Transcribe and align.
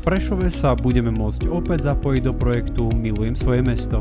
Prešove 0.00 0.48
sa 0.48 0.72
budeme 0.72 1.12
môcť 1.12 1.44
opäť 1.52 1.92
zapojiť 1.92 2.22
do 2.24 2.32
projektu 2.32 2.88
Milujem 2.88 3.36
svoje 3.36 3.60
mesto. 3.60 4.00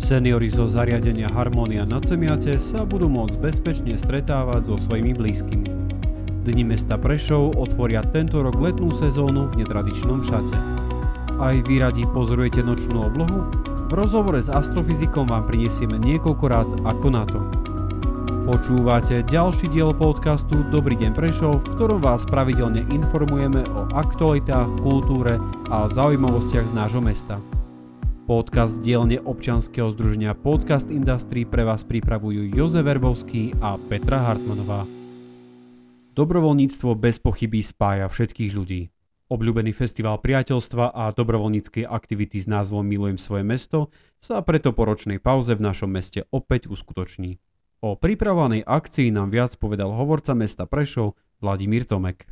Seniori 0.00 0.48
zo 0.48 0.64
zariadenia 0.64 1.28
Harmonia 1.28 1.84
na 1.84 2.00
Cemiate 2.00 2.56
sa 2.56 2.88
budú 2.88 3.12
môcť 3.12 3.36
bezpečne 3.36 3.92
stretávať 4.00 4.72
so 4.72 4.80
svojimi 4.80 5.12
blízkymi. 5.12 5.68
Dni 6.48 6.64
mesta 6.64 6.96
Prešov 6.96 7.60
otvoria 7.60 8.00
tento 8.08 8.40
rok 8.40 8.56
letnú 8.56 8.96
sezónu 8.96 9.52
v 9.52 9.60
netradičnom 9.60 10.24
šate. 10.24 10.56
Aj 11.36 11.54
vy 11.60 11.74
radi 11.76 12.08
pozorujete 12.08 12.64
nočnú 12.64 13.04
oblohu? 13.04 13.52
V 13.86 13.92
rozhovore 13.92 14.40
s 14.40 14.48
astrofyzikom 14.48 15.28
vám 15.28 15.44
prinesieme 15.44 16.00
niekoľkokrát 16.00 16.88
ako 16.88 17.06
na 17.12 17.28
to. 17.28 17.61
Počúvate 18.52 19.24
ďalší 19.24 19.72
diel 19.72 19.96
podcastu 19.96 20.60
Dobrý 20.68 20.92
deň 21.00 21.16
Prešov, 21.16 21.64
v 21.64 21.72
ktorom 21.72 22.04
vás 22.04 22.28
pravidelne 22.28 22.84
informujeme 22.92 23.64
o 23.64 23.88
aktualitách, 23.96 24.76
kultúre 24.84 25.40
a 25.72 25.88
zaujímavostiach 25.88 26.68
z 26.68 26.74
nášho 26.76 27.00
mesta. 27.00 27.40
Podcast 28.28 28.84
dielne 28.84 29.24
občanského 29.24 29.88
združenia 29.96 30.36
Podcast 30.36 30.92
Industry 30.92 31.48
pre 31.48 31.64
vás 31.64 31.80
pripravujú 31.80 32.52
Jozef 32.52 32.84
Verbovský 32.84 33.56
a 33.64 33.80
Petra 33.88 34.20
Hartmanová. 34.20 34.84
Dobrovoľníctvo 36.12 36.92
bez 36.92 37.24
pochyby 37.24 37.64
spája 37.64 38.04
všetkých 38.04 38.52
ľudí. 38.52 38.92
Obľúbený 39.32 39.72
festival 39.72 40.20
priateľstva 40.20 40.92
a 40.92 41.08
dobrovoľníckej 41.08 41.88
aktivity 41.88 42.44
s 42.44 42.52
názvom 42.52 42.84
Milujem 42.84 43.16
svoje 43.16 43.48
mesto 43.48 43.88
sa 44.20 44.44
preto 44.44 44.76
po 44.76 44.84
ročnej 44.84 45.24
pauze 45.24 45.56
v 45.56 45.64
našom 45.64 45.88
meste 45.88 46.28
opäť 46.28 46.68
uskutoční. 46.68 47.40
O 47.82 47.98
pripravovanej 47.98 48.62
akcii 48.62 49.10
nám 49.10 49.34
viac 49.34 49.58
povedal 49.58 49.90
hovorca 49.90 50.38
mesta 50.38 50.70
Prešov 50.70 51.18
Vladimír 51.42 51.82
Tomek. 51.82 52.30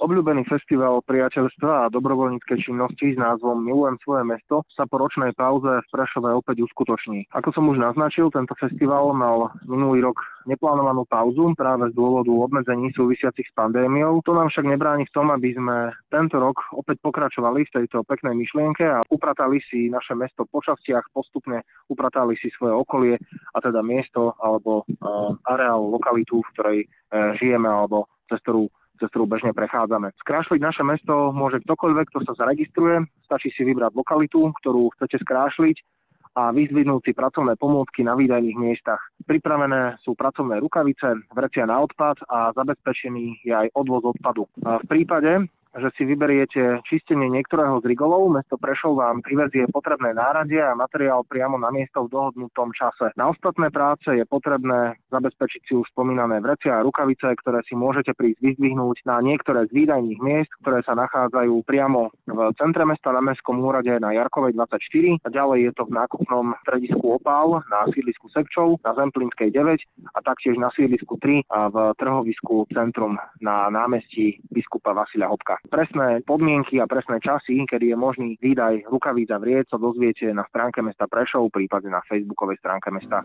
Obľúbený 0.00 0.48
festival 0.48 1.04
priateľstva 1.04 1.84
a 1.84 1.90
dobrovoľníckej 1.92 2.64
činnosti 2.64 3.12
s 3.12 3.20
názvom 3.20 3.60
Milujem 3.60 4.00
svoje 4.00 4.24
mesto 4.24 4.64
sa 4.72 4.88
po 4.88 4.96
ročnej 4.96 5.36
pauze 5.36 5.68
v 5.68 5.90
Prešove 5.92 6.32
opäť 6.32 6.64
uskutoční. 6.64 7.28
Ako 7.36 7.52
som 7.52 7.68
už 7.68 7.76
naznačil, 7.76 8.32
tento 8.32 8.56
festival 8.56 9.12
mal 9.12 9.52
minulý 9.68 10.08
rok 10.08 10.16
neplánovanú 10.48 11.04
pauzu 11.04 11.52
práve 11.52 11.92
z 11.92 11.94
dôvodu 12.00 12.32
obmedzení 12.32 12.96
súvisiacich 12.96 13.44
s 13.44 13.52
pandémiou. 13.52 14.24
To 14.24 14.32
nám 14.32 14.48
však 14.48 14.72
nebráni 14.72 15.04
v 15.04 15.12
tom, 15.12 15.28
aby 15.28 15.52
sme 15.52 15.92
tento 16.08 16.40
rok 16.40 16.56
opäť 16.72 16.96
pokračovali 17.04 17.68
v 17.68 17.74
tejto 17.84 18.00
peknej 18.08 18.32
myšlienke 18.32 18.88
a 18.88 19.04
upratali 19.12 19.60
si 19.68 19.92
naše 19.92 20.16
mesto 20.16 20.48
po 20.48 20.64
častiach, 20.64 21.12
postupne 21.12 21.60
upratali 21.92 22.40
si 22.40 22.48
svoje 22.56 22.72
okolie 22.72 23.14
a 23.52 23.58
teda 23.60 23.84
miesto 23.84 24.32
alebo 24.40 24.80
uh, 24.80 25.36
areál, 25.44 25.92
lokalitu, 25.92 26.40
v 26.40 26.52
ktorej 26.56 26.78
uh, 26.88 27.36
žijeme 27.36 27.68
alebo 27.68 28.08
cez 28.32 28.40
ktorú 28.46 28.64
cez 29.00 29.08
ktorú 29.08 29.24
bežne 29.24 29.56
prechádzame. 29.56 30.12
Skrášliť 30.20 30.60
naše 30.60 30.84
mesto 30.84 31.32
môže 31.32 31.64
ktokoľvek, 31.64 32.06
kto 32.12 32.18
sa 32.28 32.36
zaregistruje. 32.36 33.08
Stačí 33.24 33.48
si 33.56 33.64
vybrať 33.64 33.96
lokalitu, 33.96 34.52
ktorú 34.60 34.92
chcete 34.94 35.24
skrášliť 35.24 35.80
a 36.38 36.54
vyzdvihnúť 36.54 37.10
si 37.10 37.12
pracovné 37.16 37.58
pomôcky 37.58 38.06
na 38.06 38.14
výdajných 38.14 38.54
miestach. 38.54 39.02
Pripravené 39.26 39.98
sú 40.06 40.14
pracovné 40.14 40.62
rukavice, 40.62 41.26
vrecia 41.34 41.66
na 41.66 41.82
odpad 41.82 42.22
a 42.30 42.54
zabezpečený 42.54 43.42
je 43.42 43.50
aj 43.50 43.68
odvoz 43.74 44.14
odpadu. 44.14 44.46
V 44.54 44.84
prípade, 44.86 45.50
že 45.78 45.88
si 45.94 46.02
vyberiete 46.02 46.82
čistenie 46.82 47.30
niektorého 47.30 47.78
z 47.78 47.94
rigolov, 47.94 48.26
mesto 48.34 48.58
Prešov 48.58 48.98
vám 48.98 49.22
privezie 49.22 49.70
potrebné 49.70 50.10
náradie 50.10 50.58
a 50.58 50.74
materiál 50.74 51.22
priamo 51.22 51.54
na 51.54 51.70
miesto 51.70 52.06
v 52.06 52.12
dohodnutom 52.12 52.74
čase. 52.74 53.14
Na 53.14 53.30
ostatné 53.30 53.70
práce 53.70 54.10
je 54.10 54.26
potrebné 54.26 54.98
zabezpečiť 55.14 55.62
si 55.70 55.72
už 55.78 55.86
spomínané 55.94 56.42
vrecia 56.42 56.74
a 56.74 56.82
rukavice, 56.82 57.38
ktoré 57.38 57.62
si 57.70 57.78
môžete 57.78 58.18
prísť 58.18 58.42
vyzdvihnúť 58.42 59.06
na 59.06 59.22
niektoré 59.22 59.70
z 59.70 59.86
výdajných 59.86 60.18
miest, 60.18 60.50
ktoré 60.66 60.82
sa 60.82 60.98
nachádzajú 60.98 61.54
priamo 61.62 62.10
v 62.26 62.50
centre 62.58 62.82
mesta 62.82 63.14
na 63.14 63.22
Mestskom 63.22 63.62
úrade 63.62 63.94
na 64.02 64.10
Jarkovej 64.10 64.58
24 64.58 65.22
a 65.22 65.28
ďalej 65.30 65.70
je 65.70 65.72
to 65.78 65.82
v 65.86 65.94
nákupnom 65.94 66.46
stredisku 66.66 67.04
Opál 67.14 67.62
na 67.70 67.86
sídlisku 67.94 68.26
Sekčov 68.34 68.82
na 68.82 68.90
Zemplínskej 68.98 69.54
9 69.54 70.16
a 70.16 70.18
taktiež 70.26 70.58
na 70.58 70.74
sídlisku 70.74 71.14
3 71.22 71.46
a 71.46 71.70
v 71.70 71.76
trhovisku 71.94 72.66
Centrum 72.74 73.20
na 73.38 73.70
námestí 73.70 74.42
biskupa 74.50 74.96
Vasila 74.96 75.30
Hopka. 75.30 75.59
Presné 75.68 76.24
podmienky 76.24 76.80
a 76.80 76.88
presné 76.88 77.20
časy, 77.20 77.68
kedy 77.68 77.92
je 77.92 77.96
možný 77.98 78.40
výdaj 78.40 78.88
rukavíc 78.88 79.28
a 79.28 79.36
vriec, 79.36 79.68
sa 79.68 79.76
dozviete 79.76 80.32
na 80.32 80.48
stránke 80.48 80.80
mesta 80.80 81.04
Prešov, 81.04 81.52
prípadne 81.52 81.92
na 81.92 82.00
facebookovej 82.08 82.56
stránke 82.64 82.88
mesta. 82.88 83.20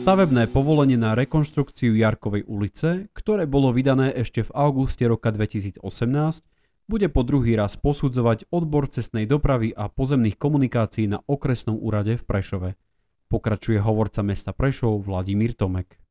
Stavebné 0.00 0.48
povolenie 0.48 0.96
na 0.96 1.12
rekonštrukciu 1.12 1.92
Jarkovej 1.92 2.48
ulice, 2.48 3.12
ktoré 3.12 3.44
bolo 3.44 3.76
vydané 3.76 4.16
ešte 4.16 4.40
v 4.40 4.50
auguste 4.56 5.04
roka 5.04 5.28
2018, 5.28 5.84
bude 6.88 7.06
po 7.12 7.20
druhý 7.20 7.60
raz 7.60 7.76
posudzovať 7.76 8.48
odbor 8.48 8.88
cestnej 8.88 9.28
dopravy 9.28 9.76
a 9.76 9.92
pozemných 9.92 10.40
komunikácií 10.40 11.12
na 11.12 11.20
okresnom 11.28 11.76
úrade 11.76 12.16
v 12.16 12.24
Prešove. 12.24 12.70
Pokračuje 13.28 13.76
hovorca 13.76 14.24
mesta 14.24 14.56
Prešov 14.56 15.04
Vladimír 15.04 15.52
Tomek. 15.52 16.09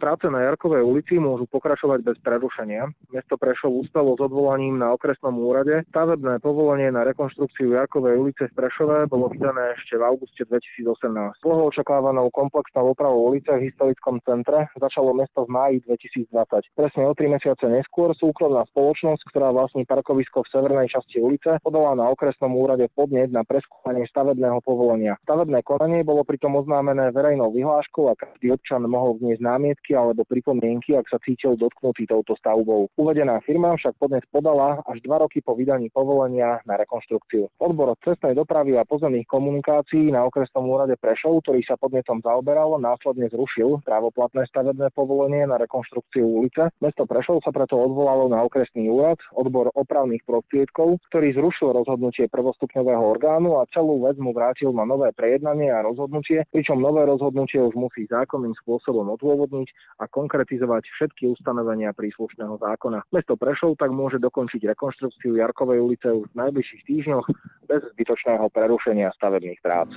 Práce 0.00 0.24
na 0.32 0.40
Jarkovej 0.48 0.80
ulici 0.80 1.20
môžu 1.20 1.44
pokračovať 1.52 2.00
bez 2.00 2.16
prerušenia. 2.24 2.88
Mesto 3.12 3.36
Prešov 3.36 3.84
ustalo 3.84 4.16
s 4.16 4.20
odvolaním 4.24 4.80
na 4.80 4.96
okresnom 4.96 5.36
úrade. 5.36 5.84
Stavebné 5.92 6.40
povolenie 6.40 6.88
na 6.88 7.04
rekonštrukciu 7.04 7.76
Jarkovej 7.76 8.16
ulice 8.16 8.48
v 8.48 8.56
Prešove 8.56 9.12
bolo 9.12 9.28
vydané 9.28 9.76
ešte 9.76 10.00
v 10.00 10.08
auguste 10.08 10.48
2018. 10.48 11.44
Dlho 11.44 11.68
očakávanou 11.68 12.32
komplexnou 12.32 12.96
opravou 12.96 13.28
ulice 13.28 13.52
v 13.52 13.68
historickom 13.68 14.24
centre 14.24 14.72
začalo 14.80 15.12
mesto 15.12 15.44
v 15.44 15.52
máji 15.52 15.76
2020. 15.84 16.32
Presne 16.72 17.02
o 17.04 17.12
tri 17.12 17.28
mesiace 17.28 17.68
neskôr 17.68 18.16
súkromná 18.16 18.64
spoločnosť, 18.72 19.20
ktorá 19.28 19.52
vlastní 19.52 19.84
parkovisko 19.84 20.48
v 20.48 20.52
severnej 20.56 20.88
časti 20.88 21.20
ulice, 21.20 21.60
podala 21.60 21.92
na 21.92 22.08
okresnom 22.08 22.56
úrade 22.56 22.88
podnet 22.96 23.28
na 23.28 23.44
preskúmanie 23.44 24.08
stavebného 24.08 24.64
povolenia. 24.64 25.20
Stavebné 25.28 25.60
konanie 25.60 26.08
bolo 26.08 26.24
pritom 26.24 26.56
oznámené 26.56 27.12
verejnou 27.12 27.52
vyhláškou 27.52 28.08
a 28.08 28.16
každý 28.16 28.56
občan 28.56 28.88
mohol 28.88 29.20
vniesť 29.20 29.44
námietky 29.44 29.89
námietky 29.90 29.94
alebo 29.98 30.22
pripomienky, 30.24 30.94
ak 30.94 31.06
sa 31.10 31.18
cítil 31.18 31.58
dotknutý 31.58 32.06
touto 32.06 32.38
stavbou. 32.38 32.88
Uvedená 32.96 33.42
firma 33.42 33.74
však 33.74 33.98
podnes 33.98 34.22
podala 34.30 34.82
až 34.86 35.02
dva 35.02 35.18
roky 35.26 35.42
po 35.42 35.58
vydaní 35.58 35.90
povolenia 35.90 36.62
na 36.66 36.78
rekonštrukciu. 36.78 37.50
Odbor 37.58 37.98
cestnej 38.04 38.38
dopravy 38.38 38.78
a 38.78 38.86
pozemných 38.86 39.26
komunikácií 39.26 40.14
na 40.14 40.24
okresnom 40.26 40.70
úrade 40.70 40.94
Prešov, 41.00 41.42
ktorý 41.42 41.60
sa 41.66 41.74
podnetom 41.74 42.22
zaoberal, 42.22 42.78
následne 42.78 43.26
zrušil 43.28 43.82
právoplatné 43.82 44.46
stavebné 44.46 44.94
povolenie 44.94 45.46
na 45.46 45.58
rekonštrukciu 45.58 46.22
ulice. 46.22 46.70
Mesto 46.78 47.04
Prešov 47.04 47.42
sa 47.42 47.50
preto 47.50 47.74
odvolalo 47.76 48.30
na 48.30 48.46
okresný 48.46 48.86
úrad, 48.88 49.18
odbor 49.34 49.74
opravných 49.74 50.22
prostriedkov, 50.22 51.02
ktorý 51.10 51.34
zrušil 51.34 51.74
rozhodnutie 51.74 52.30
prvostupňového 52.30 53.02
orgánu 53.02 53.58
a 53.58 53.66
celú 53.74 54.06
vec 54.06 54.16
mu 54.20 54.30
vrátil 54.30 54.70
na 54.70 54.86
nové 54.86 55.10
prejednanie 55.16 55.72
a 55.72 55.82
rozhodnutie, 55.82 56.46
pričom 56.54 56.78
nové 56.78 57.02
rozhodnutie 57.08 57.58
už 57.58 57.74
musí 57.74 58.06
zákonným 58.06 58.54
spôsobom 58.62 59.08
odôvodniť 59.16 59.79
a 60.00 60.08
konkretizovať 60.08 60.88
všetky 60.96 61.28
ustanovenia 61.28 61.92
príslušného 61.92 62.56
zákona. 62.56 63.04
Mesto 63.12 63.36
Prešov 63.36 63.76
tak 63.76 63.92
môže 63.92 64.16
dokončiť 64.16 64.64
rekonštrukciu 64.72 65.36
Jarkovej 65.36 65.78
ulice 65.84 66.08
už 66.08 66.32
v 66.32 66.38
najbližších 66.40 66.82
týždňoch 66.88 67.26
bez 67.68 67.80
zbytočného 67.92 68.48
prerušenia 68.48 69.12
stavebných 69.12 69.60
prác. 69.60 69.92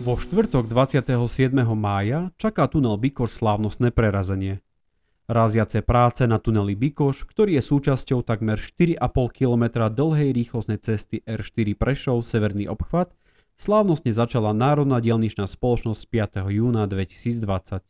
Vo 0.00 0.16
štvrtok 0.16 0.64
27. 0.64 1.52
mája 1.76 2.32
čaká 2.40 2.64
tunel 2.66 2.96
Bikoš 2.96 3.36
slávnostné 3.36 3.92
prerazenie. 3.92 4.64
Raziace 5.30 5.84
práce 5.86 6.26
na 6.26 6.42
tuneli 6.42 6.74
Bikoš, 6.74 7.22
ktorý 7.22 7.60
je 7.60 7.62
súčasťou 7.62 8.26
takmer 8.26 8.58
4,5 8.58 8.98
km 9.30 9.86
dlhej 9.86 10.34
rýchlostnej 10.34 10.82
cesty 10.82 11.22
R4 11.22 11.78
Prešov 11.78 12.26
Severný 12.26 12.66
obchvat, 12.66 13.14
slávnostne 13.60 14.16
začala 14.16 14.56
Národná 14.56 15.04
dielničná 15.04 15.44
spoločnosť 15.44 16.08
5. 16.40 16.48
júna 16.48 16.88
2020. 16.88 17.84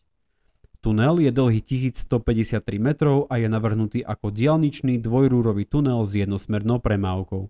Tunel 0.82 1.14
je 1.22 1.30
dlhý 1.30 1.60
1153 1.62 2.58
metrov 2.82 3.30
a 3.30 3.38
je 3.38 3.46
navrhnutý 3.46 4.02
ako 4.02 4.34
diálničný 4.34 4.98
dvojrúrový 4.98 5.70
tunel 5.70 6.02
s 6.02 6.18
jednosmernou 6.18 6.82
premávkou. 6.82 7.46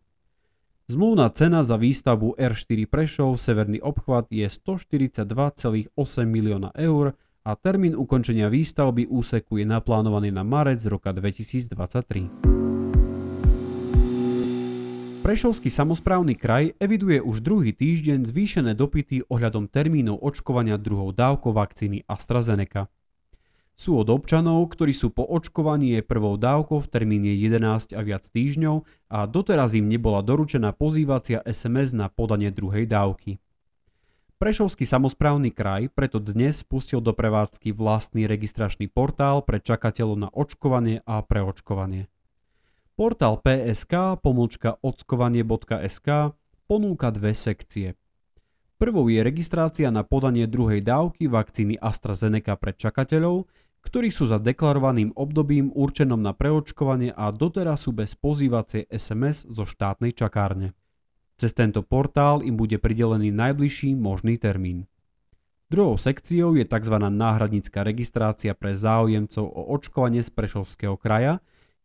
Zmluvná 0.90 1.30
cena 1.30 1.62
za 1.62 1.78
výstavbu 1.78 2.34
R4 2.34 2.90
Prešov 2.90 3.38
Severný 3.38 3.78
obchvat 3.78 4.26
je 4.34 4.50
142,8 4.50 5.94
milióna 6.26 6.74
eur 6.74 7.14
a 7.46 7.54
termín 7.54 7.94
ukončenia 7.94 8.50
výstavby 8.50 9.06
úseku 9.06 9.62
je 9.62 9.66
naplánovaný 9.70 10.34
na 10.34 10.42
marec 10.42 10.82
roka 10.90 11.14
2023. 11.14 12.89
Prešovský 15.30 15.70
samozprávny 15.70 16.34
kraj 16.34 16.74
eviduje 16.82 17.22
už 17.22 17.38
druhý 17.38 17.70
týždeň 17.70 18.26
zvýšené 18.26 18.74
dopyty 18.74 19.22
ohľadom 19.30 19.70
termínov 19.70 20.18
očkovania 20.26 20.74
druhou 20.74 21.14
dávkou 21.14 21.54
vakcíny 21.54 22.02
AstraZeneca. 22.10 22.90
Sú 23.78 23.94
od 23.94 24.10
občanov, 24.10 24.66
ktorí 24.74 24.90
sú 24.90 25.14
po 25.14 25.22
očkovaní 25.22 25.94
prvou 26.02 26.34
dávkou 26.34 26.82
v 26.82 26.90
termíne 26.90 27.30
11 27.30 27.94
a 27.94 28.02
viac 28.02 28.26
týždňov 28.26 28.82
a 29.06 29.30
doteraz 29.30 29.78
im 29.78 29.86
nebola 29.86 30.18
doručená 30.26 30.74
pozývacia 30.74 31.46
SMS 31.46 31.94
na 31.94 32.10
podanie 32.10 32.50
druhej 32.50 32.90
dávky. 32.90 33.38
Prešovský 34.42 34.82
samozprávny 34.82 35.54
kraj 35.54 35.94
preto 35.94 36.18
dnes 36.18 36.66
spustil 36.66 36.98
do 36.98 37.14
prevádzky 37.14 37.70
vlastný 37.70 38.26
registračný 38.26 38.90
portál 38.90 39.46
pre 39.46 39.62
čakateľov 39.62 40.26
na 40.26 40.28
očkovanie 40.34 41.06
a 41.06 41.22
preočkovanie. 41.22 42.10
Portál 43.00 43.40
PSK 43.40 44.20
pomlčka 44.20 44.76
ockovanie.sk 44.76 46.36
ponúka 46.68 47.08
dve 47.08 47.32
sekcie. 47.32 47.96
Prvou 48.76 49.08
je 49.08 49.24
registrácia 49.24 49.88
na 49.88 50.04
podanie 50.04 50.44
druhej 50.44 50.84
dávky 50.84 51.24
vakcíny 51.24 51.80
AstraZeneca 51.80 52.60
pre 52.60 52.76
čakateľov, 52.76 53.48
ktorí 53.80 54.12
sú 54.12 54.28
za 54.28 54.36
deklarovaným 54.36 55.16
obdobím 55.16 55.72
určenom 55.72 56.20
na 56.20 56.36
preočkovanie 56.36 57.16
a 57.16 57.32
doteraz 57.32 57.88
sú 57.88 57.96
bez 57.96 58.12
pozývacej 58.20 58.92
SMS 58.92 59.48
zo 59.48 59.64
štátnej 59.64 60.12
čakárne. 60.12 60.76
Cez 61.40 61.56
tento 61.56 61.80
portál 61.80 62.44
im 62.44 62.60
bude 62.60 62.76
pridelený 62.76 63.32
najbližší 63.32 63.96
možný 63.96 64.36
termín. 64.36 64.84
Druhou 65.72 65.96
sekciou 65.96 66.52
je 66.52 66.68
tzv. 66.68 67.00
náhradnícka 67.00 67.80
registrácia 67.80 68.52
pre 68.52 68.76
záujemcov 68.76 69.48
o 69.48 69.72
očkovanie 69.72 70.20
z 70.20 70.28
Prešovského 70.36 71.00
kraja, 71.00 71.40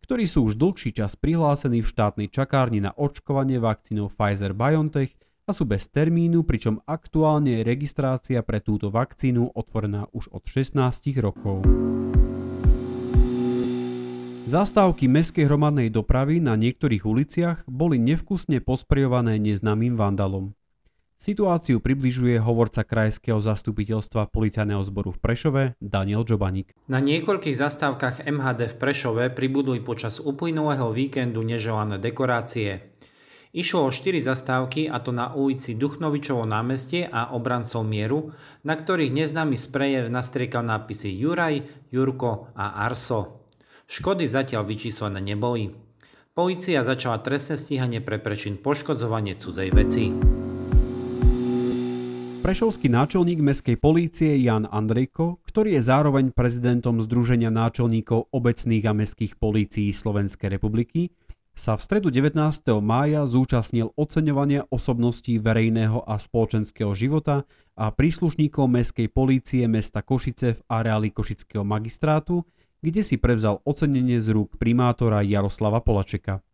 ktorí 0.05 0.29
sú 0.29 0.45
už 0.45 0.61
dlhší 0.61 0.93
čas 0.93 1.17
prihlásení 1.17 1.81
v 1.81 1.89
štátnej 1.89 2.29
čakárni 2.29 2.77
na 2.77 2.93
očkovanie 2.93 3.57
vakcínou 3.57 4.13
Pfizer-BioNTech 4.13 5.17
a 5.45 5.51
sú 5.53 5.65
bez 5.65 5.89
termínu, 5.89 6.45
pričom 6.45 6.77
aktuálne 6.85 7.57
je 7.57 7.65
registrácia 7.65 8.45
pre 8.45 8.61
túto 8.61 8.93
vakcínu 8.93 9.57
otvorená 9.57 10.05
už 10.13 10.29
od 10.29 10.45
16 10.45 10.77
rokov. 11.17 11.65
Zastávky 14.45 15.09
mestskej 15.09 15.49
hromadnej 15.49 15.89
dopravy 15.89 16.37
na 16.37 16.53
niektorých 16.53 17.01
uliciach 17.01 17.65
boli 17.65 17.97
nevkusne 17.97 18.61
posprejované 18.61 19.41
neznámym 19.41 19.97
vandalom. 19.97 20.53
Situáciu 21.25 21.81
približuje 21.81 22.37
hovorca 22.37 22.85
krajského 22.85 23.41
zastupiteľstva 23.41 24.29
policajného 24.29 24.85
zboru 24.85 25.09
v 25.09 25.17
Prešove 25.17 25.61
Daniel 25.81 26.21
Džobanik. 26.21 26.77
Na 26.85 27.01
niekoľkých 27.01 27.57
zastávkach 27.57 28.29
MHD 28.29 28.69
v 28.69 28.75
Prešove 28.77 29.33
pribudli 29.33 29.81
počas 29.81 30.21
uplynulého 30.21 30.93
víkendu 30.93 31.41
neželané 31.41 31.97
dekorácie. 31.97 32.93
Išlo 33.57 33.89
o 33.89 33.89
4 33.89 34.21
zastávky 34.21 34.85
a 34.85 35.01
to 35.01 35.09
na 35.09 35.33
ulici 35.33 35.73
Duchnovičovo 35.73 36.45
námestie 36.45 37.09
a 37.09 37.33
obrancov 37.33 37.81
mieru, 37.89 38.29
na 38.61 38.77
ktorých 38.77 39.09
neznámy 39.09 39.57
sprejer 39.57 40.13
nastriekal 40.13 40.61
nápisy 40.61 41.09
Juraj, 41.09 41.89
Jurko 41.89 42.53
a 42.53 42.85
Arso. 42.85 43.49
Škody 43.89 44.29
zatiaľ 44.29 44.61
vyčíslené 44.61 45.25
neboli. 45.25 45.73
Polícia 46.37 46.85
začala 46.85 47.17
trestné 47.17 47.57
stíhanie 47.57 47.97
pre 47.97 48.21
prečin 48.21 48.61
poškodzovanie 48.61 49.33
cudzej 49.41 49.69
veci. 49.73 50.05
Prešovský 52.45 52.93
náčelník 52.93 53.41
mestskej 53.41 53.73
polície 53.73 54.37
Jan 54.37 54.69
Andrejko, 54.69 55.41
ktorý 55.49 55.81
je 55.81 55.89
zároveň 55.89 56.29
prezidentom 56.29 57.01
Združenia 57.01 57.49
náčelníkov 57.49 58.29
obecných 58.29 58.85
a 58.85 58.93
mestských 58.93 59.41
polícií 59.41 59.89
Slovenskej 59.89 60.53
republiky, 60.53 61.09
sa 61.57 61.73
v 61.73 61.81
stredu 61.81 62.13
19. 62.13 62.37
mája 62.85 63.25
zúčastnil 63.25 63.97
oceňovania 63.97 64.69
osobností 64.69 65.41
verejného 65.41 66.05
a 66.05 66.21
spoločenského 66.21 66.93
života 66.93 67.49
a 67.73 67.89
príslušníkov 67.89 68.69
mestskej 68.69 69.09
polície 69.09 69.65
mesta 69.65 70.05
Košice 70.05 70.53
v 70.53 70.61
areáli 70.69 71.09
Košického 71.09 71.65
magistrátu 71.65 72.45
kde 72.85 73.01
si 73.01 73.17
prevzal 73.17 73.65
ocenenie 73.65 74.21
z 74.21 74.29
rúk 74.29 74.61
primátora 74.61 75.25
Jaroslava 75.25 75.81
Polačeka. 75.81 76.45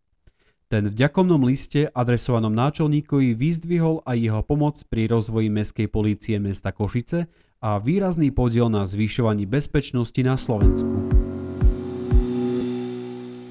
Ten 0.71 0.87
v 0.87 0.95
ďakomnom 0.95 1.43
liste 1.43 1.91
adresovanom 1.91 2.55
náčelníkovi 2.55 3.35
vyzdvihol 3.35 4.07
aj 4.07 4.15
jeho 4.15 4.39
pomoc 4.39 4.79
pri 4.87 5.11
rozvoji 5.11 5.51
mestskej 5.51 5.91
polície 5.91 6.39
mesta 6.39 6.71
Košice 6.71 7.27
a 7.59 7.75
výrazný 7.75 8.31
podiel 8.31 8.71
na 8.71 8.87
zvyšovaní 8.87 9.43
bezpečnosti 9.43 10.15
na 10.23 10.39
Slovensku. 10.39 11.11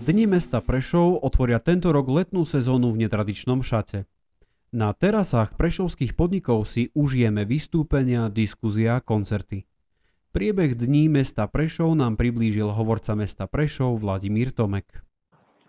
Dni 0.09 0.33
mesta 0.33 0.65
Prešov 0.65 1.21
otvoria 1.21 1.61
tento 1.61 1.93
rok 1.93 2.09
letnú 2.09 2.49
sezónu 2.49 2.89
v 2.89 3.05
netradičnom 3.05 3.61
šate. 3.61 4.09
Na 4.73 4.97
terasách 4.97 5.61
prešovských 5.61 6.17
podnikov 6.17 6.65
si 6.65 6.89
užijeme 6.97 7.45
vystúpenia, 7.45 8.33
diskuzia 8.33 8.97
a 8.97 9.05
koncerty. 9.05 9.69
Priebeh 10.33 10.73
dní 10.73 11.13
mesta 11.13 11.45
Prešov 11.45 12.01
nám 12.01 12.17
priblížil 12.17 12.73
hovorca 12.73 13.13
mesta 13.13 13.45
Prešov 13.45 14.01
Vladimír 14.01 14.57
Tomek. 14.57 15.10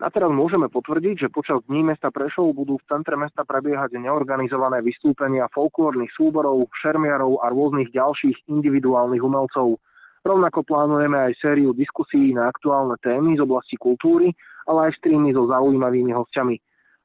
A 0.02 0.10
teraz 0.10 0.34
môžeme 0.34 0.66
potvrdiť, 0.66 1.14
že 1.14 1.28
počas 1.30 1.62
dní 1.70 1.86
mesta 1.86 2.10
Prešov 2.10 2.58
budú 2.58 2.74
v 2.74 2.86
centre 2.90 3.14
mesta 3.14 3.46
prebiehať 3.46 3.94
neorganizované 4.02 4.82
vystúpenia 4.82 5.46
folklórnych 5.54 6.10
súborov, 6.18 6.66
šermiarov 6.74 7.38
a 7.38 7.54
rôznych 7.54 7.94
ďalších 7.94 8.50
individuálnych 8.50 9.22
umelcov. 9.22 9.78
Rovnako 10.26 10.66
plánujeme 10.66 11.30
aj 11.30 11.38
sériu 11.38 11.70
diskusí 11.70 12.34
na 12.34 12.50
aktuálne 12.50 12.98
témy 12.98 13.38
z 13.38 13.46
oblasti 13.46 13.78
kultúry, 13.78 14.34
ale 14.66 14.90
aj 14.90 14.98
streamy 14.98 15.38
so 15.38 15.46
zaujímavými 15.46 16.10
hostiami. 16.10 16.58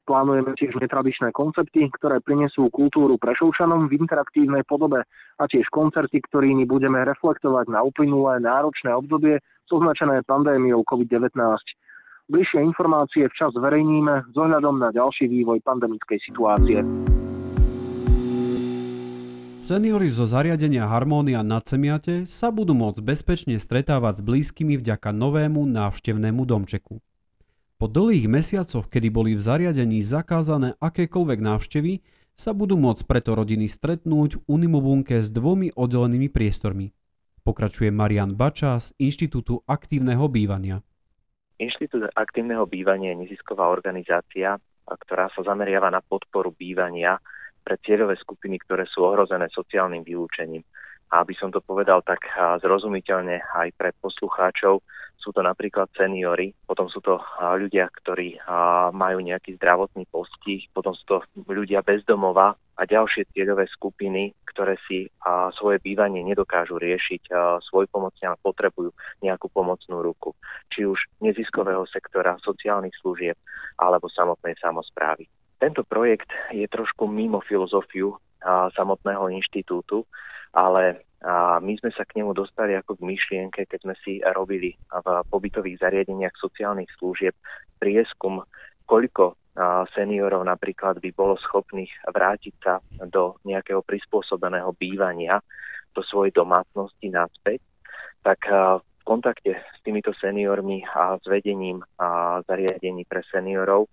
Plánujeme 0.09 0.57
tiež 0.57 0.73
netradičné 0.81 1.29
koncepty, 1.38 1.94
ktoré 2.01 2.17
prinesú 2.17 2.65
kultúru 2.73 3.21
prešovčanom 3.21 3.94
v 3.94 4.01
interaktívnej 4.01 4.65
podobe 4.65 5.05
a 5.38 5.44
tiež 5.45 5.69
koncerty, 5.69 6.17
ktorými 6.17 6.65
budeme 6.65 7.05
reflektovať 7.05 7.69
na 7.69 7.85
uplynulé 7.85 8.41
náročné 8.41 8.89
obdobie 8.89 9.38
označené 9.69 10.25
pandémiou 10.25 10.81
COVID-19. 10.81 11.38
Bližšie 12.27 12.59
informácie 12.59 13.24
včas 13.31 13.56
zverejníme 13.56 14.27
s 14.27 14.35
ohľadom 14.35 14.83
na 14.83 14.91
ďalší 14.91 15.31
vývoj 15.31 15.63
pandemickej 15.63 16.19
situácie. 16.27 16.83
Seniori 19.63 20.12
zo 20.12 20.27
zariadenia 20.27 20.91
Harmónia 20.91 21.39
na 21.39 21.63
Cemiate 21.63 22.27
sa 22.27 22.51
budú 22.51 22.75
môcť 22.75 23.00
bezpečne 23.00 23.56
stretávať 23.56 24.19
s 24.19 24.25
blízkymi 24.27 24.75
vďaka 24.75 25.15
novému 25.15 25.63
návštevnému 25.71 26.44
domčeku. 26.44 27.00
Po 27.79 27.85
dlhých 27.88 28.27
mesiacoch, 28.27 28.91
kedy 28.91 29.07
boli 29.07 29.31
v 29.35 29.44
zariadení 29.47 30.03
zakázané 30.03 30.75
akékoľvek 30.83 31.39
návštevy, 31.39 32.03
sa 32.35 32.51
budú 32.51 32.75
môcť 32.75 33.07
preto 33.07 33.39
rodiny 33.39 33.71
stretnúť 33.71 34.39
v 34.39 34.45
Unimobunke 34.51 35.23
s 35.23 35.31
dvomi 35.31 35.71
oddelenými 35.75 36.27
priestormi. 36.27 36.91
Pokračuje 37.47 37.88
Marian 37.91 38.35
Bača 38.35 38.83
z 38.83 38.91
Inštitútu 39.00 39.63
aktívneho 39.63 40.27
bývania. 40.27 40.83
Inštitút 41.57 42.13
aktívneho 42.13 42.69
bývania 42.69 43.18
je 43.18 43.25
nezisková 43.25 43.65
organizácia, 43.74 44.62
ktorá 44.86 45.27
sa 45.33 45.42
zameriava 45.42 45.89
na 45.89 46.06
podporu 46.06 46.54
bývania 46.54 47.18
pre 47.65 47.81
cieľové 47.81 48.15
skupiny, 48.15 48.62
ktoré 48.62 48.86
sú 48.86 49.04
ohrozené 49.04 49.50
sociálnym 49.50 50.06
vylúčením. 50.06 50.62
A 51.12 51.25
aby 51.25 51.33
som 51.33 51.50
to 51.50 51.59
povedal 51.59 52.06
tak 52.06 52.24
zrozumiteľne 52.62 53.42
aj 53.42 53.74
pre 53.74 53.89
poslucháčov, 54.00 54.86
sú 55.27 55.35
to 55.35 55.44
napríklad 55.44 55.91
seniory, 55.91 56.56
potom 56.63 56.87
sú 56.87 57.04
to 57.04 57.19
ľudia, 57.59 57.92
ktorí 57.99 58.40
majú 58.95 59.19
nejaký 59.19 59.59
zdravotný 59.59 60.07
postih, 60.07 60.63
potom 60.71 60.95
sú 60.95 61.04
to 61.04 61.18
ľudia 61.51 61.83
bezdomova 61.83 62.56
a 62.56 62.81
ďalšie 62.87 63.28
cieľové 63.35 63.68
skupiny, 63.68 64.31
ktoré 64.56 64.80
si 64.87 65.11
svoje 65.59 65.83
bývanie 65.83 66.23
nedokážu 66.23 66.80
riešiť 66.80 67.28
svoj 67.68 67.92
pomocne 67.92 68.31
a 68.31 68.40
potrebujú 68.40 68.95
nejakú 69.19 69.51
pomocnú 69.51 69.99
ruku. 69.99 70.31
Či 70.71 70.87
už 70.87 70.99
neziskového 71.19 71.83
sektora, 71.92 72.40
sociálnych 72.40 72.95
služieb 73.04 73.35
alebo 73.75 74.07
samotnej 74.07 74.56
samozprávy. 74.63 75.28
Tento 75.59 75.83
projekt 75.83 76.31
je 76.56 76.63
trošku 76.71 77.04
mimo 77.11 77.44
filozofiu 77.44 78.16
samotného 78.47 79.28
inštitútu, 79.35 80.07
ale 80.56 81.06
a 81.26 81.57
my 81.57 81.74
sme 81.81 81.90
sa 81.97 82.06
k 82.06 82.21
nemu 82.21 82.38
dostali 82.38 82.78
ako 82.78 83.02
k 83.02 83.07
myšlienke, 83.09 83.66
keď 83.66 83.80
sme 83.81 83.95
si 84.06 84.21
robili 84.21 84.78
v 84.78 85.07
pobytových 85.33 85.81
zariadeniach 85.81 86.38
sociálnych 86.38 86.94
služieb 87.02 87.33
prieskum, 87.81 88.45
koľko 88.86 89.33
seniorov 89.97 90.45
napríklad 90.45 91.02
by 91.02 91.09
bolo 91.18 91.33
schopných 91.42 91.90
vrátiť 92.06 92.56
sa 92.62 92.78
do 93.09 93.42
nejakého 93.42 93.81
prispôsobeného 93.81 94.69
bývania 94.78 95.42
do 95.97 96.06
svojej 96.06 96.30
domácnosti 96.38 97.09
naspäť, 97.09 97.66
tak 98.21 98.45
v 98.45 99.02
kontakte 99.02 99.57
s 99.57 99.78
týmito 99.81 100.14
seniormi 100.14 100.86
a 100.94 101.18
s 101.18 101.26
vedením 101.26 101.81
zariadení 102.45 103.09
pre 103.09 103.26
seniorov 103.33 103.90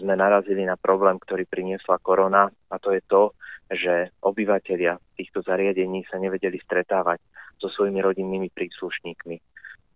sme 0.00 0.14
narazili 0.16 0.64
na 0.64 0.80
problém, 0.80 1.20
ktorý 1.20 1.44
priniesla 1.44 2.00
korona 2.00 2.48
a 2.72 2.76
to 2.80 2.96
je 2.96 3.02
to, 3.04 3.36
že 3.72 4.12
obyvateľia 4.24 5.00
týchto 5.16 5.44
zariadení 5.44 6.04
sa 6.08 6.20
nevedeli 6.20 6.60
stretávať 6.60 7.20
so 7.60 7.68
svojimi 7.72 8.00
rodinnými 8.00 8.48
príslušníkmi. 8.52 9.36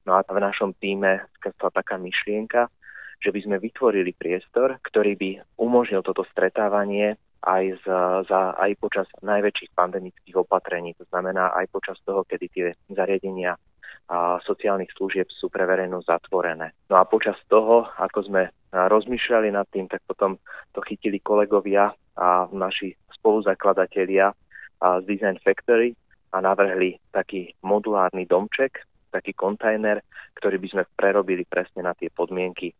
No 0.06 0.14
a 0.14 0.22
v 0.22 0.38
našom 0.38 0.76
týme 0.78 1.26
skresla 1.40 1.74
taká 1.74 1.98
myšlienka, 1.98 2.70
že 3.18 3.32
by 3.32 3.40
sme 3.42 3.56
vytvorili 3.58 4.12
priestor, 4.14 4.78
ktorý 4.84 5.18
by 5.18 5.30
umožnil 5.58 6.04
toto 6.04 6.22
stretávanie 6.30 7.16
aj, 7.42 7.64
z, 7.82 7.86
za, 8.28 8.54
aj 8.54 8.70
počas 8.78 9.06
najväčších 9.24 9.72
pandemických 9.74 10.36
opatrení. 10.36 10.94
To 11.00 11.04
znamená 11.10 11.54
aj 11.56 11.66
počas 11.72 11.98
toho, 12.06 12.22
kedy 12.22 12.46
tie 12.52 12.66
zariadenia 12.92 13.58
a 14.06 14.38
sociálnych 14.46 14.94
služieb 14.94 15.26
sú 15.34 15.50
pre 15.50 15.66
verejnosť 15.66 16.06
zatvorené. 16.06 16.70
No 16.86 17.02
a 17.02 17.08
počas 17.08 17.34
toho, 17.50 17.90
ako 17.98 18.30
sme 18.30 18.42
rozmýšľali 18.70 19.50
nad 19.50 19.66
tým, 19.72 19.90
tak 19.90 20.04
potom 20.06 20.38
to 20.70 20.80
chytili 20.86 21.18
kolegovia 21.18 21.90
a 22.14 22.46
naši 22.54 22.94
spoluzakladatelia 23.18 24.30
z 24.78 25.02
Design 25.08 25.42
Factory 25.42 25.96
a 26.30 26.38
navrhli 26.38 27.00
taký 27.10 27.50
modulárny 27.66 28.28
domček, 28.28 28.84
taký 29.10 29.32
kontajner, 29.32 30.04
ktorý 30.36 30.60
by 30.60 30.68
sme 30.68 30.82
prerobili 30.94 31.48
presne 31.48 31.82
na 31.82 31.96
tie 31.96 32.12
podmienky, 32.12 32.76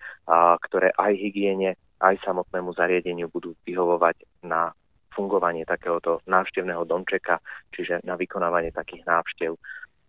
ktoré 0.63 0.93
aj 0.95 1.17
hygiene, 1.17 1.81
aj 2.05 2.21
samotnému 2.23 2.77
zariadeniu 2.77 3.33
budú 3.33 3.57
vyhovovať 3.65 4.45
na 4.45 4.71
fungovanie 5.17 5.65
takéhoto 5.65 6.21
návštevného 6.29 6.85
domčeka, 6.85 7.41
čiže 7.73 8.05
na 8.05 8.21
vykonávanie 8.21 8.69
takých 8.77 9.09
návštev. 9.09 9.57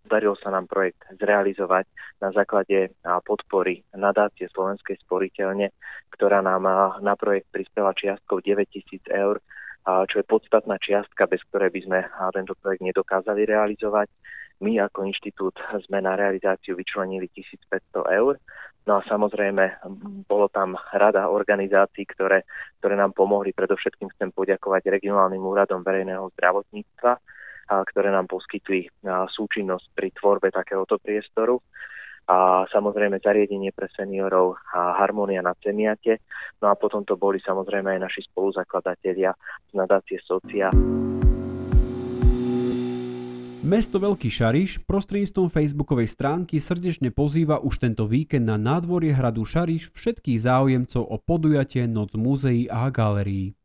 Darilo 0.08 0.40
sa 0.40 0.50
nám 0.50 0.72
projekt 0.72 1.04
zrealizovať 1.20 1.86
na 2.24 2.32
základe 2.32 2.96
podpory 3.28 3.84
nadácie 3.94 4.48
Slovenskej 4.50 4.98
sporiteľne, 5.04 5.70
ktorá 6.16 6.42
nám 6.42 6.64
na 7.04 7.14
projekt 7.20 7.52
prispela 7.52 7.92
čiastkou 7.94 8.40
9000 8.42 9.04
eur, 9.12 9.44
čo 9.84 10.16
je 10.20 10.26
podstatná 10.26 10.80
čiastka, 10.80 11.28
bez 11.28 11.44
ktorej 11.52 11.72
by 11.76 11.82
sme 11.84 12.00
tento 12.32 12.56
projekt 12.60 12.84
nedokázali 12.84 13.44
realizovať. 13.48 14.08
My 14.58 14.82
ako 14.82 15.06
inštitút 15.06 15.54
sme 15.86 16.02
na 16.02 16.18
realizáciu 16.18 16.74
vyčlenili 16.74 17.30
1500 17.30 18.18
eur. 18.18 18.42
No 18.90 18.98
a 18.98 19.06
samozrejme, 19.06 19.84
bolo 20.26 20.48
tam 20.48 20.80
rada 20.96 21.30
organizácií, 21.30 22.08
ktoré, 22.10 22.48
ktoré 22.80 22.96
nám 22.96 23.14
pomohli. 23.14 23.54
Predovšetkým 23.54 24.10
chcem 24.16 24.32
poďakovať 24.34 24.88
regionálnym 24.90 25.44
úradom 25.44 25.84
verejného 25.84 26.32
zdravotníctva, 26.34 27.20
ktoré 27.68 28.10
nám 28.10 28.32
poskytli 28.32 28.88
súčinnosť 29.06 29.92
pri 29.92 30.10
tvorbe 30.16 30.48
takéhoto 30.50 30.96
priestoru 30.98 31.60
a 32.28 32.68
samozrejme 32.68 33.24
zariadenie 33.24 33.72
pre 33.72 33.88
seniorov 33.96 34.60
a 34.76 35.00
Harmonia 35.00 35.40
na 35.40 35.56
Cemiate. 35.64 36.24
No 36.60 36.68
a 36.68 36.76
potom 36.76 37.08
to 37.08 37.16
boli 37.16 37.40
samozrejme 37.40 37.96
aj 37.96 38.04
naši 38.04 38.22
spoluzakladatelia 38.28 39.32
z 39.68 39.72
nadácie 39.76 40.20
Socia. 40.24 40.72
Mesto 43.68 44.00
Veľký 44.00 44.32
Šariš 44.32 44.80
prostredníctvom 44.88 45.52
facebookovej 45.52 46.08
stránky 46.08 46.56
srdečne 46.56 47.12
pozýva 47.12 47.60
už 47.60 47.84
tento 47.84 48.08
víkend 48.08 48.48
na 48.48 48.56
nádvorie 48.56 49.12
hradu 49.12 49.44
Šariš 49.44 49.92
všetkých 49.92 50.40
záujemcov 50.40 51.04
o 51.04 51.16
podujatie 51.20 51.84
Noc 51.84 52.16
múzeí 52.16 52.72
a 52.72 52.88
galerií. 52.88 53.57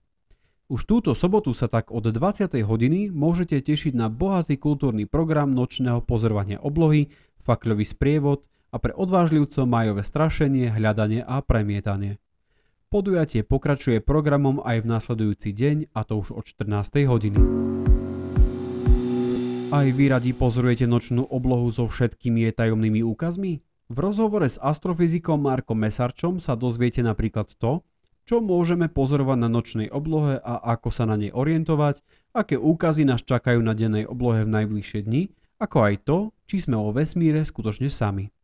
Už 0.71 0.87
túto 0.87 1.11
sobotu 1.19 1.51
sa 1.59 1.67
tak 1.67 1.91
od 1.91 2.07
20. 2.07 2.63
hodiny 2.63 3.11
môžete 3.11 3.59
tešiť 3.59 3.99
na 3.99 4.07
bohatý 4.07 4.55
kultúrny 4.55 5.11
program 5.11 5.51
nočného 5.51 6.07
pozorovania 6.07 6.63
oblohy, 6.63 7.11
fakľový 7.43 7.83
sprievod 7.83 8.47
a 8.71 8.79
pre 8.79 8.95
odvážlivcov 8.95 9.67
majové 9.67 10.07
strašenie, 10.07 10.71
hľadanie 10.71 11.27
a 11.27 11.43
premietanie. 11.43 12.23
Podujatie 12.95 13.43
pokračuje 13.43 14.05
programom 14.05 14.63
aj 14.63 14.85
v 14.85 14.87
následujúci 14.87 15.51
deň 15.51 15.77
a 15.97 16.07
to 16.07 16.23
už 16.23 16.31
od 16.31 16.45
14. 16.47 17.11
hodiny. 17.11 17.41
Aj 19.73 19.89
vy 19.89 20.05
radi 20.13 20.37
pozorujete 20.37 20.85
nočnú 20.85 21.25
oblohu 21.27 21.73
so 21.73 21.89
všetkými 21.89 22.45
jej 22.45 22.53
tajomnými 22.53 23.01
úkazmi? 23.01 23.65
V 23.93 23.97
rozhovore 23.97 24.45
s 24.45 24.61
astrofyzikom 24.61 25.41
Markom 25.41 25.81
Mesarčom 25.81 26.39
sa 26.39 26.57
dozviete 26.57 27.01
napríklad 27.01 27.49
to, 27.57 27.81
čo 28.23 28.39
môžeme 28.39 28.87
pozorovať 28.87 29.39
na 29.39 29.49
nočnej 29.51 29.89
oblohe 29.91 30.39
a 30.39 30.77
ako 30.79 30.89
sa 30.95 31.05
na 31.05 31.19
nej 31.19 31.35
orientovať, 31.35 32.03
aké 32.33 32.57
úkazy 32.57 33.05
nás 33.05 33.23
čakajú 33.23 33.59
na 33.61 33.75
dennej 33.75 34.07
oblohe 34.07 34.47
v 34.47 34.55
najbližšie 34.63 35.01
dni, 35.05 35.33
ako 35.63 35.77
aj 35.83 35.95
to, 36.07 36.19
či 36.47 36.67
sme 36.67 36.75
o 36.79 36.91
vesmíre 36.91 37.47
skutočne 37.47 37.87
sami. 37.91 38.35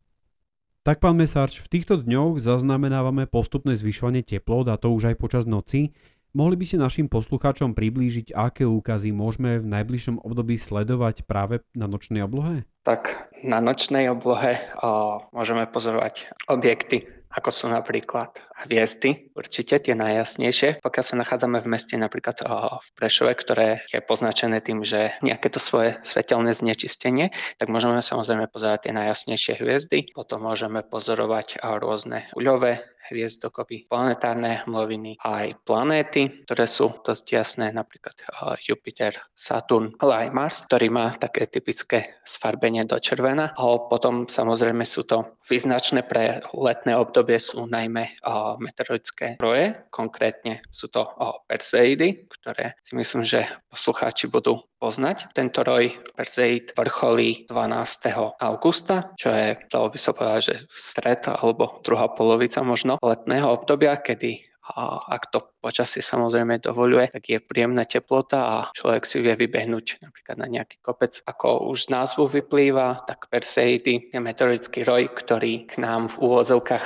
Tak 0.87 1.03
pán 1.03 1.19
Mesarč, 1.19 1.59
v 1.59 1.67
týchto 1.67 1.99
dňoch 1.99 2.39
zaznamenávame 2.39 3.27
postupné 3.27 3.75
zvyšovanie 3.75 4.23
teplot 4.23 4.71
a 4.71 4.79
to 4.79 4.89
už 4.95 5.11
aj 5.11 5.15
počas 5.19 5.43
noci. 5.43 5.91
Mohli 6.31 6.61
by 6.61 6.65
ste 6.65 6.77
našim 6.77 7.07
poslucháčom 7.09 7.73
priblížiť, 7.73 8.37
aké 8.37 8.63
úkazy 8.63 9.09
môžeme 9.11 9.59
v 9.59 9.65
najbližšom 9.65 10.21
období 10.21 10.55
sledovať 10.55 11.25
práve 11.25 11.65
na 11.73 11.89
nočnej 11.89 12.23
oblohe? 12.23 12.69
Tak 12.85 13.33
na 13.41 13.59
nočnej 13.59 14.07
oblohe 14.13 14.61
o, 14.79 15.19
môžeme 15.33 15.65
pozorovať 15.67 16.31
objekty 16.47 17.18
ako 17.29 17.49
sú 17.53 17.65
napríklad 17.69 18.33
hviezdy, 18.65 19.29
určite 19.37 19.79
tie 19.79 19.93
najjasnejšie. 19.95 20.81
Pokiaľ 20.81 21.03
sa 21.05 21.15
nachádzame 21.15 21.61
v 21.61 21.71
meste 21.71 21.95
napríklad 21.95 22.41
v 22.81 22.87
Prešove, 22.97 23.31
ktoré 23.37 23.85
je 23.93 24.01
poznačené 24.01 24.59
tým, 24.59 24.81
že 24.81 25.13
nejaké 25.21 25.53
to 25.53 25.61
svoje 25.61 25.95
svetelné 26.01 26.51
znečistenie, 26.57 27.29
tak 27.61 27.69
môžeme 27.69 28.01
samozrejme 28.01 28.49
pozerať 28.49 28.89
tie 28.89 28.93
najjasnejšie 28.97 29.53
hviezdy. 29.61 30.11
Potom 30.11 30.41
môžeme 30.43 30.81
pozorovať 30.81 31.61
rôzne 31.61 32.25
uľové 32.33 32.81
hviezd 33.09 33.41
dokopy 33.41 33.89
planetárne 33.89 34.63
hmloviny 34.63 35.17
aj 35.25 35.57
planéty, 35.65 36.45
ktoré 36.45 36.69
sú 36.69 36.93
dosť 37.01 37.25
jasné, 37.33 37.65
napríklad 37.73 38.13
Jupiter, 38.61 39.17
Saturn, 39.33 39.97
ale 39.97 40.25
aj 40.25 40.27
Mars, 40.29 40.57
ktorý 40.69 40.93
má 40.93 41.09
také 41.17 41.49
typické 41.49 42.13
sfarbenie 42.23 42.85
do 42.85 43.01
červena. 43.01 43.51
A 43.57 43.65
potom 43.89 44.29
samozrejme 44.29 44.85
sú 44.85 45.03
to 45.09 45.41
význačné 45.49 46.05
pre 46.05 46.45
letné 46.53 46.93
obdobie 46.93 47.41
sú 47.41 47.65
najmä 47.65 48.21
meteorologické 48.61 49.41
roje, 49.41 49.73
konkrétne 49.89 50.61
sú 50.69 50.93
to 50.93 51.09
Perseidy, 51.49 52.29
ktoré 52.29 52.77
si 52.85 52.93
myslím, 52.93 53.25
že 53.25 53.49
poslucháči 53.73 54.29
budú 54.29 54.61
poznať. 54.79 55.35
Tento 55.35 55.61
roj 55.61 55.91
Perseid 56.15 56.71
vrcholí 56.73 57.45
12. 57.51 58.39
augusta, 58.39 59.11
čo 59.19 59.29
je, 59.29 59.59
dalo 59.67 59.91
by 59.91 59.99
sa 59.99 60.15
povedať, 60.15 60.41
že 60.41 60.55
stred 60.71 61.27
alebo 61.27 61.83
druhá 61.83 62.07
polovica 62.09 62.63
možno 62.63 62.95
letného 63.03 63.59
obdobia, 63.59 63.99
kedy 63.99 64.47
a 64.69 65.01
ak 65.17 65.33
to 65.33 65.41
počasie 65.65 65.97
samozrejme 65.97 66.61
dovoluje, 66.61 67.09
tak 67.09 67.25
je 67.25 67.41
príjemná 67.41 67.89
teplota 67.89 68.37
a 68.37 68.55
človek 68.77 69.01
si 69.01 69.17
vie 69.17 69.33
vybehnúť 69.33 69.97
napríklad 69.97 70.37
na 70.37 70.45
nejaký 70.45 70.77
kopec. 70.85 71.25
Ako 71.25 71.73
už 71.73 71.89
z 71.89 71.97
názvu 71.97 72.29
vyplýva, 72.29 73.01
tak 73.09 73.33
Perseidy 73.33 74.13
je 74.13 74.19
meteorický 74.21 74.85
roj, 74.85 75.09
ktorý 75.17 75.65
k 75.65 75.81
nám 75.81 76.13
v 76.13 76.21
úvodzovkách 76.21 76.85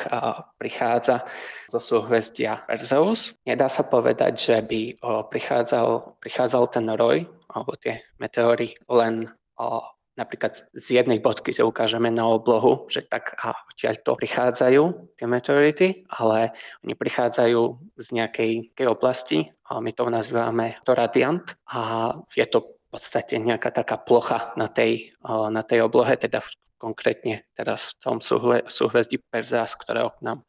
prichádza 0.56 1.28
zo 1.68 1.84
súhvezdia 1.84 2.64
Perseus. 2.64 3.36
Nedá 3.44 3.68
sa 3.68 3.84
povedať, 3.84 4.40
že 4.40 4.64
by 4.64 5.04
prichádzal, 5.28 6.24
prichádzal 6.24 6.64
ten 6.72 6.88
roj 6.88 7.28
alebo 7.54 7.78
tie 7.78 8.02
meteóry 8.18 8.74
len 8.90 9.30
napríklad 10.14 10.62
z 10.78 11.02
jednej 11.02 11.18
bodky, 11.18 11.50
že 11.54 11.66
ukážeme 11.66 12.14
na 12.14 12.26
oblohu, 12.30 12.86
že 12.86 13.02
tak 13.02 13.34
a 13.42 13.58
odtiaľ 13.70 13.98
to 14.06 14.14
prichádzajú 14.14 14.84
tie 15.18 15.26
meteority, 15.26 15.88
ale 16.14 16.54
oni 16.86 16.94
prichádzajú 16.94 17.62
z 17.98 18.08
nejakej, 18.14 18.52
nejakej 18.70 18.88
oblasti, 18.90 19.40
a 19.70 19.82
my 19.82 19.90
to 19.90 20.06
nazývame 20.14 20.78
to 20.86 20.94
radiant 20.94 21.58
a 21.74 22.14
je 22.38 22.46
to 22.46 22.62
v 22.62 23.02
podstate 23.02 23.42
nejaká 23.42 23.74
taká 23.74 23.98
plocha 23.98 24.54
na 24.54 24.70
tej, 24.70 25.18
na 25.26 25.66
tej 25.66 25.82
oblohe, 25.82 26.14
teda 26.14 26.46
konkrétne 26.84 27.48
teraz 27.56 27.96
v 27.96 28.12
tom 28.12 28.18
súhvezdí 28.68 29.24
Perzeas, 29.32 29.80
ktorého 29.80 30.12
k 30.20 30.28
nám 30.28 30.44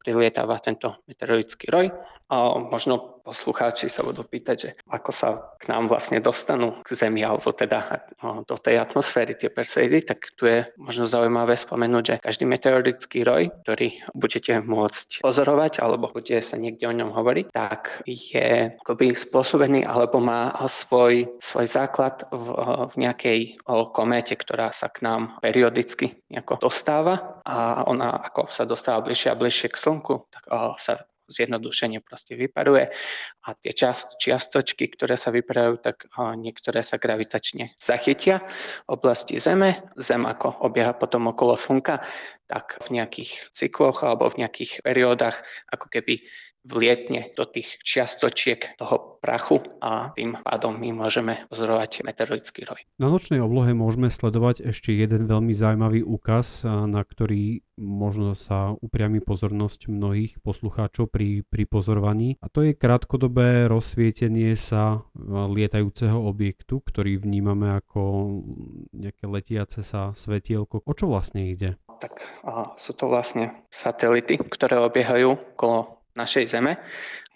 prilietáva 0.00 0.56
tento 0.64 0.96
meteorologický 1.04 1.68
roj. 1.68 1.92
A 2.26 2.58
možno 2.58 3.22
poslucháči 3.22 3.86
sa 3.86 4.02
budú 4.02 4.26
pýtať, 4.26 4.56
že 4.58 4.70
ako 4.90 5.10
sa 5.14 5.28
k 5.62 5.70
nám 5.70 5.86
vlastne 5.86 6.18
dostanú 6.18 6.82
k 6.82 6.98
Zemi, 6.98 7.22
alebo 7.22 7.54
teda 7.54 8.02
do 8.46 8.56
tej 8.58 8.82
atmosféry 8.82 9.38
tie 9.38 9.46
Perseidy, 9.46 10.02
tak 10.02 10.34
tu 10.34 10.50
je 10.50 10.66
možno 10.74 11.06
zaujímavé 11.06 11.54
spomenúť, 11.54 12.02
že 12.02 12.22
každý 12.22 12.50
meteorologický 12.50 13.22
roj, 13.22 13.50
ktorý 13.62 14.02
budete 14.18 14.58
môcť 14.58 15.22
pozorovať, 15.22 15.78
alebo 15.78 16.10
bude 16.10 16.38
sa 16.42 16.58
niekde 16.58 16.90
o 16.90 16.94
ňom 16.94 17.14
hovoriť, 17.14 17.46
tak 17.54 18.02
je 18.06 18.74
akoby 18.74 19.14
spôsobený, 19.14 19.86
alebo 19.86 20.18
má 20.18 20.50
svoj, 20.66 21.30
svoj 21.38 21.66
základ 21.66 22.26
v, 22.34 22.46
v 22.90 22.94
nejakej 23.06 23.38
kométe, 23.94 24.34
ktorá 24.34 24.74
sa 24.74 24.90
k 24.90 25.06
nám 25.06 25.38
periodicky 25.66 26.22
nejako 26.30 26.70
dostáva 26.70 27.42
a 27.42 27.82
ona 27.90 28.14
ako 28.30 28.54
sa 28.54 28.62
dostáva 28.62 29.02
bližšie 29.02 29.34
a 29.34 29.38
bližšie 29.38 29.74
k 29.74 29.76
Slnku, 29.82 30.30
tak 30.30 30.46
sa 30.78 31.02
zjednodušene 31.26 31.98
proste 32.06 32.38
vyparuje 32.38 32.86
a 33.42 33.48
tie 33.58 33.74
čast, 33.74 34.14
čiastočky, 34.22 34.86
ktoré 34.94 35.18
sa 35.18 35.34
vyparujú, 35.34 35.82
tak 35.82 36.06
niektoré 36.38 36.86
sa 36.86 37.02
gravitačne 37.02 37.74
zachytia 37.82 38.46
v 38.86 38.94
oblasti 38.94 39.42
Zeme. 39.42 39.90
Zem 39.98 40.22
ako 40.22 40.62
obieha 40.62 40.94
potom 40.94 41.26
okolo 41.26 41.58
Slnka, 41.58 41.98
tak 42.46 42.78
v 42.86 43.02
nejakých 43.02 43.50
cykloch 43.50 44.06
alebo 44.06 44.30
v 44.30 44.46
nejakých 44.46 44.86
periódach 44.86 45.42
ako 45.74 45.90
keby 45.90 46.22
vlietne 46.66 47.30
do 47.38 47.46
tých 47.46 47.78
čiastočiek 47.86 48.74
toho 48.74 49.22
prachu 49.22 49.62
a 49.78 50.10
tým 50.18 50.38
pádom 50.42 50.74
my 50.76 50.90
môžeme 50.92 51.46
pozorovať 51.46 52.02
meteorologický 52.02 52.66
roj. 52.66 52.82
Na 52.98 53.06
nočnej 53.06 53.38
oblohe 53.38 53.70
môžeme 53.72 54.10
sledovať 54.10 54.66
ešte 54.74 54.90
jeden 54.90 55.30
veľmi 55.30 55.54
zaujímavý 55.54 56.02
úkaz, 56.02 56.66
na 56.66 57.02
ktorý 57.06 57.62
možno 57.76 58.32
sa 58.32 58.72
upriami 58.72 59.20
pozornosť 59.20 59.92
mnohých 59.92 60.40
poslucháčov 60.40 61.12
pri, 61.12 61.44
pri 61.44 61.68
pozorovaní 61.68 62.40
a 62.40 62.48
to 62.48 62.64
je 62.64 62.72
krátkodobé 62.72 63.68
rozsvietenie 63.68 64.56
sa 64.56 65.04
lietajúceho 65.26 66.16
objektu, 66.16 66.80
ktorý 66.80 67.20
vnímame 67.20 67.76
ako 67.76 68.00
nejaké 68.96 69.28
letiace 69.28 69.84
sa 69.84 70.16
svetielko. 70.16 70.80
O 70.88 70.92
čo 70.96 71.12
vlastne 71.12 71.52
ide? 71.52 71.76
Tak 71.96 72.20
a, 72.44 72.76
sú 72.76 72.92
to 72.92 73.08
vlastne 73.08 73.56
satelity, 73.72 74.36
ktoré 74.36 74.76
obiehajú 74.80 75.56
okolo 75.56 75.95
našej 76.16 76.44
Zeme. 76.50 76.80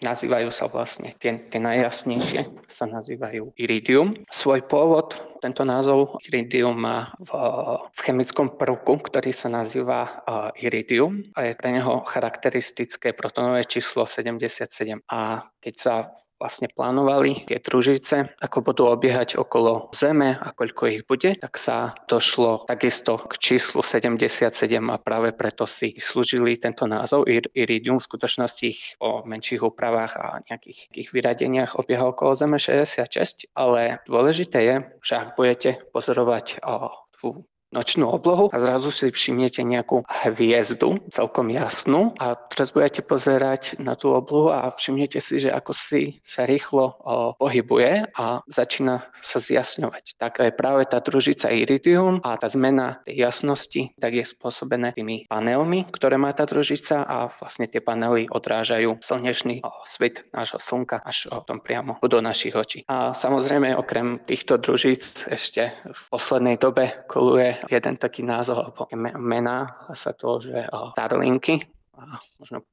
Nazývajú 0.01 0.49
sa 0.49 0.65
vlastne, 0.65 1.13
tie, 1.21 1.37
tie 1.45 1.61
najjasnejšie 1.61 2.65
sa 2.65 2.89
nazývajú 2.89 3.53
iridium. 3.53 4.17
Svoj 4.33 4.65
pôvod 4.65 5.13
tento 5.45 5.61
názov 5.61 6.17
iridium 6.25 6.73
má 6.73 7.13
v, 7.21 7.29
v 7.93 7.99
chemickom 8.01 8.57
prvku, 8.57 8.97
ktorý 8.97 9.29
sa 9.29 9.53
nazýva 9.53 10.01
uh, 10.01 10.49
iridium 10.57 11.21
a 11.37 11.49
je 11.49 11.53
pre 11.53 11.69
neho 11.69 12.01
charakteristické 12.09 13.13
protonové 13.13 13.69
číslo 13.69 14.09
77. 14.09 15.05
A 15.05 15.45
keď 15.61 15.75
sa 15.77 15.93
vlastne 16.41 16.65
plánovali 16.73 17.45
tie 17.45 17.61
družice, 17.61 18.33
ako 18.41 18.65
budú 18.65 18.89
obiehať 18.89 19.37
okolo 19.37 19.93
Zeme 19.93 20.33
a 20.33 20.49
koľko 20.49 20.89
ich 20.89 21.05
bude, 21.05 21.37
tak 21.37 21.53
sa 21.61 21.93
došlo 22.09 22.65
takisto 22.65 23.21
k 23.29 23.37
číslu 23.37 23.85
77 23.85 24.49
a 24.89 24.97
práve 24.97 25.37
preto 25.37 25.69
si 25.69 25.93
slúžili 26.01 26.57
tento 26.57 26.89
názov 26.89 27.29
Iridium. 27.29 28.01
V 28.01 28.07
skutočnosti 28.09 28.65
ich 28.65 28.97
po 28.97 29.21
menších 29.21 29.61
úpravách 29.61 30.13
a 30.17 30.27
nejakých, 30.49 30.89
nejakých 30.89 31.09
vyradeniach 31.13 31.71
obieha 31.77 32.09
okolo 32.09 32.33
Zeme 32.33 32.57
66, 32.57 33.53
ale 33.53 34.01
dôležité 34.09 34.57
je, 34.65 34.75
že 35.05 35.13
ak 35.21 35.37
budete 35.37 35.77
pozorovať 35.93 36.65
o, 36.65 36.89
tú 37.21 37.45
nočnú 37.71 38.07
oblohu 38.11 38.51
a 38.51 38.57
zrazu 38.59 38.91
si 38.91 39.07
všimnete 39.09 39.63
nejakú 39.63 40.03
hviezdu, 40.27 40.99
celkom 41.09 41.49
jasnú 41.49 42.13
a 42.19 42.35
teraz 42.35 42.75
budete 42.75 43.01
pozerať 43.01 43.79
na 43.79 43.95
tú 43.95 44.11
oblohu 44.11 44.51
a 44.51 44.69
všimnete 44.75 45.23
si, 45.23 45.39
že 45.39 45.49
ako 45.49 45.71
si 45.71 46.19
sa 46.21 46.43
rýchlo 46.43 46.99
pohybuje 47.39 48.11
a 48.11 48.43
začína 48.51 49.07
sa 49.23 49.39
zjasňovať. 49.39 50.19
Tak 50.19 50.43
je 50.43 50.51
práve 50.51 50.83
tá 50.85 50.99
družica 50.99 51.47
iridium 51.47 52.19
a 52.21 52.35
tá 52.35 52.51
zmena 52.51 52.99
tej 53.07 53.23
jasnosti 53.23 53.81
tak 53.97 54.19
je 54.19 54.25
spôsobené 54.27 54.91
tými 54.91 55.25
panelmi, 55.31 55.87
ktoré 55.89 56.19
má 56.19 56.35
tá 56.35 56.43
družica 56.43 57.07
a 57.07 57.31
vlastne 57.39 57.71
tie 57.71 57.79
panely 57.79 58.27
odrážajú 58.27 58.99
slnečný 58.99 59.63
svet 59.87 60.27
nášho 60.35 60.59
slnka 60.59 60.99
až 61.01 61.31
o 61.31 61.39
tom 61.41 61.63
priamo 61.63 61.97
do 62.03 62.19
našich 62.19 62.53
očí. 62.53 62.83
A 62.91 63.15
samozrejme 63.15 63.77
okrem 63.79 64.19
týchto 64.27 64.59
družíc 64.59 65.29
ešte 65.31 65.71
v 65.87 66.01
poslednej 66.11 66.59
dobe 66.59 66.91
koluje 67.07 67.60
jeden 67.69 67.95
taký 67.99 68.25
názov 68.25 68.71
alebo 68.71 68.87
mena 69.19 69.85
sa 69.93 70.15
to, 70.15 70.41
že 70.41 70.65
Starlinky, 70.97 71.67
možno 72.39 72.65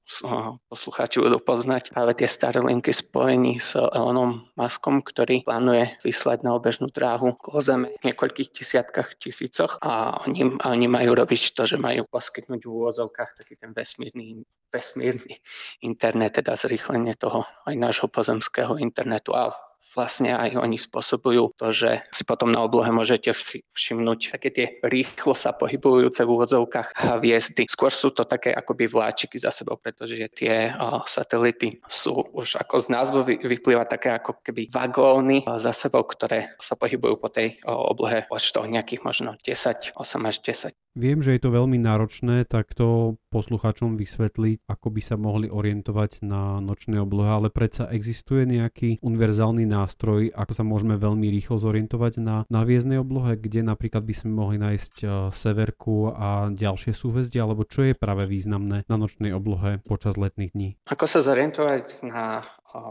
poslucháči 0.70 1.20
budú 1.20 1.42
poznať 1.42 1.92
ale 1.92 2.16
tie 2.16 2.30
Starlinky 2.30 2.94
spojení 2.94 3.60
s 3.60 3.76
Elonom 3.76 4.48
Muskom, 4.56 5.04
ktorý 5.04 5.44
plánuje 5.44 6.00
vyslať 6.00 6.46
na 6.46 6.56
obežnú 6.56 6.88
dráhu 6.88 7.36
k 7.36 7.44
Zeme 7.60 7.92
v 8.00 8.06
niekoľkých 8.08 8.54
desiatkách 8.54 9.18
tisícoch 9.20 9.82
a 9.84 10.22
oni, 10.24 10.56
oni 10.62 10.86
majú 10.88 11.18
robiť 11.18 11.52
to, 11.52 11.66
že 11.68 11.76
majú 11.76 12.08
poskytnúť 12.08 12.60
v 12.64 12.72
úvozovkách 12.72 13.42
taký 13.42 13.58
ten 13.58 13.74
vesmírny, 13.74 14.46
vesmírny 14.72 15.42
internet, 15.84 16.40
teda 16.40 16.56
zrýchlenie 16.56 17.18
toho 17.18 17.44
aj 17.68 17.74
nášho 17.76 18.08
pozemského 18.08 18.80
internetu. 18.80 19.36
A 19.36 19.52
vlastne 19.98 20.30
aj 20.30 20.54
oni 20.54 20.78
spôsobujú 20.78 21.58
to, 21.58 21.74
že 21.74 22.06
si 22.14 22.22
potom 22.22 22.54
na 22.54 22.62
oblohe 22.62 22.86
môžete 22.94 23.34
všimnúť 23.74 24.38
také 24.38 24.48
tie 24.54 24.66
rýchlo 24.86 25.34
sa 25.34 25.50
pohybujúce 25.50 26.22
v 26.22 26.30
úvodzovkách 26.38 27.18
hviezdy. 27.18 27.66
Skôr 27.66 27.90
sú 27.90 28.14
to 28.14 28.22
také 28.22 28.54
akoby 28.54 28.86
vláčiky 28.86 29.42
za 29.42 29.50
sebou, 29.50 29.74
pretože 29.74 30.14
tie 30.38 30.70
satelity 31.10 31.82
sú 31.90 32.30
už 32.30 32.62
ako 32.62 32.78
z 32.78 32.86
názvu 32.94 33.18
vyplýva 33.42 33.90
také 33.90 34.14
ako 34.14 34.38
keby 34.46 34.70
vagóny 34.70 35.42
za 35.58 35.74
sebou, 35.74 36.06
ktoré 36.06 36.54
sa 36.62 36.78
pohybujú 36.78 37.18
po 37.18 37.26
tej 37.26 37.58
oblohe 37.66 38.30
počtoch 38.30 38.70
nejakých 38.70 39.02
možno 39.02 39.34
10, 39.42 39.98
8 39.98 40.30
až 40.30 40.36
10. 40.46 40.76
Viem, 40.98 41.22
že 41.22 41.38
je 41.38 41.42
to 41.46 41.54
veľmi 41.54 41.78
náročné 41.78 42.42
takto 42.50 43.16
poslucháčom 43.30 43.94
vysvetliť, 43.94 44.66
ako 44.66 44.86
by 44.90 45.00
sa 45.04 45.14
mohli 45.14 45.46
orientovať 45.46 46.26
na 46.26 46.58
nočnej 46.58 46.98
oblohe, 46.98 47.30
ale 47.30 47.54
predsa 47.54 47.86
existuje 47.86 48.42
nejaký 48.42 48.98
univerzálny 48.98 49.62
nástroj, 49.62 49.87
ako 50.34 50.52
sa 50.52 50.64
môžeme 50.66 50.98
veľmi 50.98 51.30
rýchlo 51.30 51.56
zorientovať 51.62 52.20
na, 52.20 52.36
na 52.50 52.60
hviezdnej 52.66 53.00
oblohe, 53.00 53.38
kde 53.38 53.64
napríklad 53.64 54.04
by 54.04 54.14
sme 54.16 54.30
mohli 54.34 54.56
nájsť 54.58 54.94
uh, 55.04 55.10
severku 55.32 56.12
a 56.12 56.50
ďalšie 56.52 56.92
súhvezdia, 56.92 57.46
alebo 57.46 57.64
čo 57.64 57.86
je 57.86 57.94
práve 57.94 58.26
významné 58.26 58.84
na 58.84 58.96
nočnej 58.98 59.32
oblohe 59.32 59.78
počas 59.84 60.18
letných 60.18 60.52
dní? 60.52 60.68
Ako 60.90 61.06
sa 61.06 61.22
zorientovať 61.22 62.02
na 62.04 62.42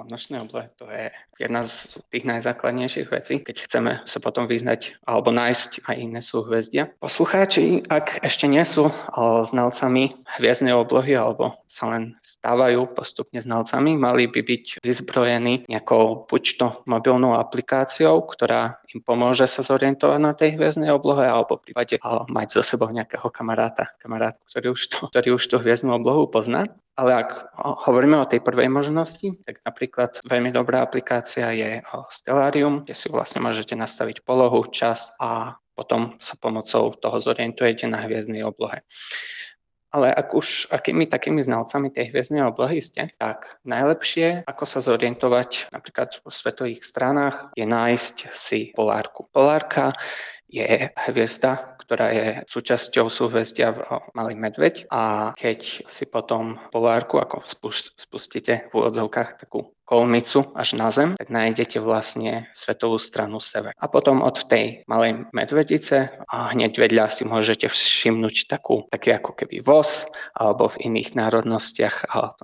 nočnej 0.10 0.42
oblohe. 0.42 0.74
To 0.82 0.90
je 0.90 1.14
jedna 1.38 1.62
z 1.62 2.02
tých 2.10 2.26
najzákladnejších 2.26 3.08
vecí, 3.14 3.46
keď 3.46 3.56
chceme 3.70 3.92
sa 4.10 4.18
potom 4.18 4.50
vyznať 4.50 4.98
alebo 5.06 5.30
nájsť 5.30 5.86
aj 5.86 5.96
iné 5.96 6.22
súhvezdia. 6.24 6.90
Poslucháči, 6.98 7.86
ak 7.86 8.26
ešte 8.26 8.50
nie 8.50 8.66
sú 8.66 8.90
znalcami 9.18 10.18
hviezdnej 10.42 10.74
oblohy 10.74 11.14
alebo 11.14 11.62
sa 11.70 11.94
len 11.94 12.18
stávajú 12.26 12.98
postupne 12.98 13.38
znalcami, 13.38 13.94
mali 13.94 14.26
by 14.26 14.42
byť 14.42 14.82
vyzbrojení 14.82 15.70
nejakou 15.70 16.26
buď 16.26 16.44
to 16.58 16.68
mobilnou 16.90 17.38
aplikáciou, 17.38 18.26
ktorá 18.26 18.82
im 18.90 19.06
pomôže 19.06 19.46
sa 19.46 19.62
zorientovať 19.62 20.20
na 20.20 20.34
tej 20.34 20.58
hviezdnej 20.58 20.90
oblohe 20.90 21.28
alebo 21.30 21.62
prípade 21.62 22.02
mať 22.32 22.48
so 22.58 22.64
sebou 22.66 22.90
nejakého 22.90 23.30
kamaráta, 23.30 23.94
kamarát, 24.02 24.34
ktorý 24.50 25.36
už 25.38 25.44
tú 25.46 25.56
hviezdnu 25.62 25.94
oblohu 25.94 26.26
pozná. 26.26 26.66
Ale 26.98 27.14
ak 27.14 27.54
hovoríme 27.86 28.18
o 28.18 28.26
tej 28.26 28.42
prvej 28.42 28.74
možnosti, 28.74 29.38
tak 29.46 29.62
napríklad 29.62 30.18
veľmi 30.26 30.50
dobrá 30.50 30.82
aplikácia 30.82 31.54
je 31.54 31.86
Stellarium, 32.10 32.82
kde 32.82 32.98
si 32.98 33.06
vlastne 33.14 33.38
môžete 33.46 33.78
nastaviť 33.78 34.26
polohu, 34.26 34.66
čas 34.74 35.14
a 35.22 35.62
potom 35.78 36.18
sa 36.18 36.34
pomocou 36.42 36.98
toho 36.98 37.18
zorientujete 37.22 37.86
na 37.86 38.02
hviezdnej 38.02 38.42
oblohe. 38.42 38.82
Ale 39.94 40.12
ak 40.12 40.34
už 40.34 40.68
akými 40.74 41.06
takými 41.06 41.40
znalcami 41.46 41.94
tej 41.94 42.12
hviezdnej 42.12 42.44
oblohy 42.44 42.82
ste, 42.82 43.14
tak 43.22 43.62
najlepšie, 43.64 44.44
ako 44.50 44.64
sa 44.66 44.82
zorientovať 44.82 45.70
napríklad 45.70 46.18
v 46.18 46.34
svetových 46.34 46.82
stranách, 46.82 47.54
je 47.54 47.64
nájsť 47.64 48.34
si 48.34 48.74
polárku. 48.74 49.30
Polárka 49.32 49.94
je 50.50 50.92
hviezda, 50.92 51.77
ktorá 51.88 52.12
je 52.12 52.28
súčasťou 52.52 53.08
súhvezdia 53.08 53.72
Malý 54.12 54.36
medveď. 54.36 54.92
A 54.92 55.32
keď 55.40 55.88
si 55.88 56.04
potom 56.04 56.60
polárku, 56.68 57.16
ako 57.16 57.48
spustíte 57.96 58.68
v 58.68 58.72
úvodzovkách 58.76 59.48
takú 59.48 59.72
kolmicu 59.88 60.52
až 60.52 60.76
na 60.76 60.92
zem, 60.92 61.16
tak 61.16 61.32
nájdete 61.32 61.80
vlastne 61.80 62.52
svetovú 62.52 63.00
stranu 63.00 63.40
sever. 63.40 63.72
A 63.80 63.88
potom 63.88 64.20
od 64.20 64.36
tej 64.52 64.84
malej 64.92 65.32
medvedice 65.32 66.12
a 66.28 66.52
hneď 66.52 66.76
vedľa 66.76 67.08
si 67.08 67.24
môžete 67.24 67.72
všimnúť 67.72 68.52
takú, 68.52 68.84
taký 68.92 69.16
ako 69.16 69.32
keby 69.40 69.64
voz, 69.64 70.04
alebo 70.36 70.68
v 70.68 70.92
iných 70.92 71.16
národnostiach 71.16 72.12
to 72.36 72.44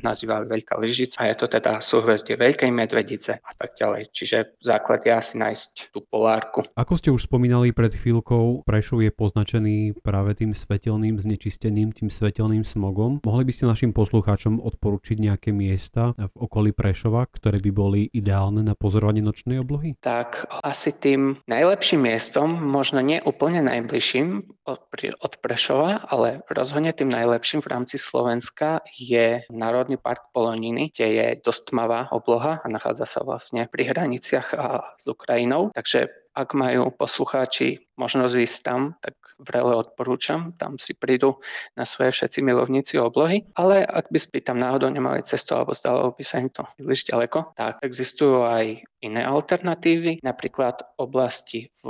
nazývali 0.00 0.44
Veľká 0.48 0.80
lyžica 0.80 1.20
a 1.20 1.28
je 1.28 1.36
to 1.36 1.46
teda 1.50 1.84
súhvezdie 1.84 2.40
Veľkej 2.40 2.72
medvedice 2.72 3.36
a 3.36 3.52
tak 3.52 3.76
ďalej. 3.76 4.08
Čiže 4.16 4.56
základ 4.64 5.04
je 5.04 5.12
asi 5.12 5.34
nájsť 5.36 5.92
tú 5.92 6.00
polárku. 6.08 6.64
Ako 6.72 6.96
ste 6.96 7.12
už 7.12 7.28
spomínali 7.28 7.76
pred 7.76 7.92
chvíľkou, 7.92 8.64
Prešov 8.64 9.04
je 9.04 9.12
poznačený 9.12 10.00
práve 10.00 10.32
tým 10.40 10.56
svetelným 10.56 11.20
znečistením, 11.20 11.92
tým 11.92 12.08
svetelným 12.08 12.64
smogom. 12.64 13.20
Mohli 13.26 13.44
by 13.44 13.52
ste 13.52 13.64
našim 13.68 13.92
poslucháčom 13.92 14.62
odporučiť 14.62 15.16
nejaké 15.20 15.50
miesta 15.52 16.16
v 16.16 16.34
okolí 16.38 16.70
Prešova, 16.78 17.26
ktoré 17.26 17.58
by 17.58 17.70
boli 17.74 18.06
ideálne 18.14 18.62
na 18.62 18.78
pozorovanie 18.78 19.18
nočnej 19.18 19.58
oblohy? 19.58 19.98
Tak 19.98 20.46
asi 20.62 20.94
tým 20.94 21.42
najlepším 21.50 22.06
miestom, 22.06 22.54
možno 22.54 23.02
nie 23.02 23.18
úplne 23.18 23.66
najbližším 23.66 24.46
od, 24.62 24.86
od 25.18 25.32
Prešova, 25.42 26.06
ale 26.06 26.46
rozhodne 26.46 26.94
tým 26.94 27.10
najlepším 27.10 27.66
v 27.66 27.70
rámci 27.74 27.98
Slovenska 27.98 28.86
je 28.94 29.42
Národný 29.50 29.98
park 29.98 30.30
Poloniny, 30.30 30.94
kde 30.94 31.06
je 31.10 31.26
dosť 31.42 31.74
tmavá 31.74 32.14
obloha 32.14 32.62
a 32.62 32.66
nachádza 32.70 33.10
sa 33.10 33.26
vlastne 33.26 33.66
pri 33.66 33.90
hraniciach 33.90 34.54
s 35.02 35.04
Ukrajinou. 35.10 35.74
Takže 35.74 36.06
ak 36.38 36.54
majú 36.54 36.94
poslucháči 36.94 37.90
možnosť 37.98 38.34
ísť 38.38 38.58
tam, 38.62 38.94
tak 39.02 39.18
vrele 39.38 39.74
odporúčam. 39.78 40.52
Tam 40.58 40.76
si 40.82 40.98
prídu 40.98 41.38
na 41.78 41.86
svoje 41.86 42.10
všetci 42.10 42.42
milovníci 42.42 42.98
oblohy. 42.98 43.46
Ale 43.54 43.86
ak 43.86 44.10
by 44.10 44.18
by 44.34 44.40
tam 44.42 44.58
náhodou 44.58 44.90
nemali 44.90 45.22
cestu 45.22 45.54
alebo 45.54 45.72
zdalo 45.72 46.10
by 46.12 46.24
sa 46.26 46.42
im 46.42 46.50
to 46.50 46.66
príliš 46.74 47.06
ďaleko, 47.06 47.54
tak 47.54 47.78
existujú 47.80 48.42
aj 48.42 48.82
iné 48.98 49.22
alternatívy, 49.22 50.20
napríklad 50.26 50.82
oblasti 50.98 51.70
v 51.86 51.88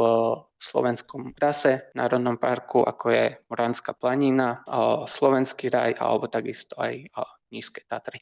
slovenskom 0.61 1.33
trase, 1.33 1.89
Národnom 1.97 2.37
parku, 2.37 2.85
ako 2.85 3.09
je 3.09 3.25
Moránska 3.49 3.97
planina, 3.97 4.61
Slovenský 5.09 5.73
raj 5.73 5.97
alebo 5.97 6.29
takisto 6.29 6.77
aj 6.77 7.09
Nízke 7.49 7.89
Tatry. 7.89 8.21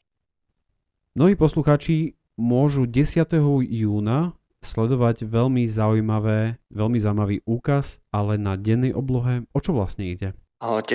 Mnohí 1.17 1.35
poslucháči 1.35 2.15
môžu 2.37 2.85
10. 2.87 3.27
júna 3.67 4.37
sledovať 4.67 5.23
veľmi 5.23 5.63
zaujímavé, 5.71 6.59
veľmi 6.67 6.99
zaujímavý 6.99 7.37
úkaz, 7.47 8.03
ale 8.11 8.35
na 8.35 8.59
dennej 8.59 8.91
oblohe 8.91 9.47
o 9.55 9.59
čo 9.63 9.71
vlastne 9.71 10.03
ide? 10.03 10.35
10. 10.57 10.89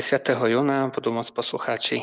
júna 0.51 0.91
budú 0.91 1.15
môcť 1.15 1.31
poslucháči 1.39 2.03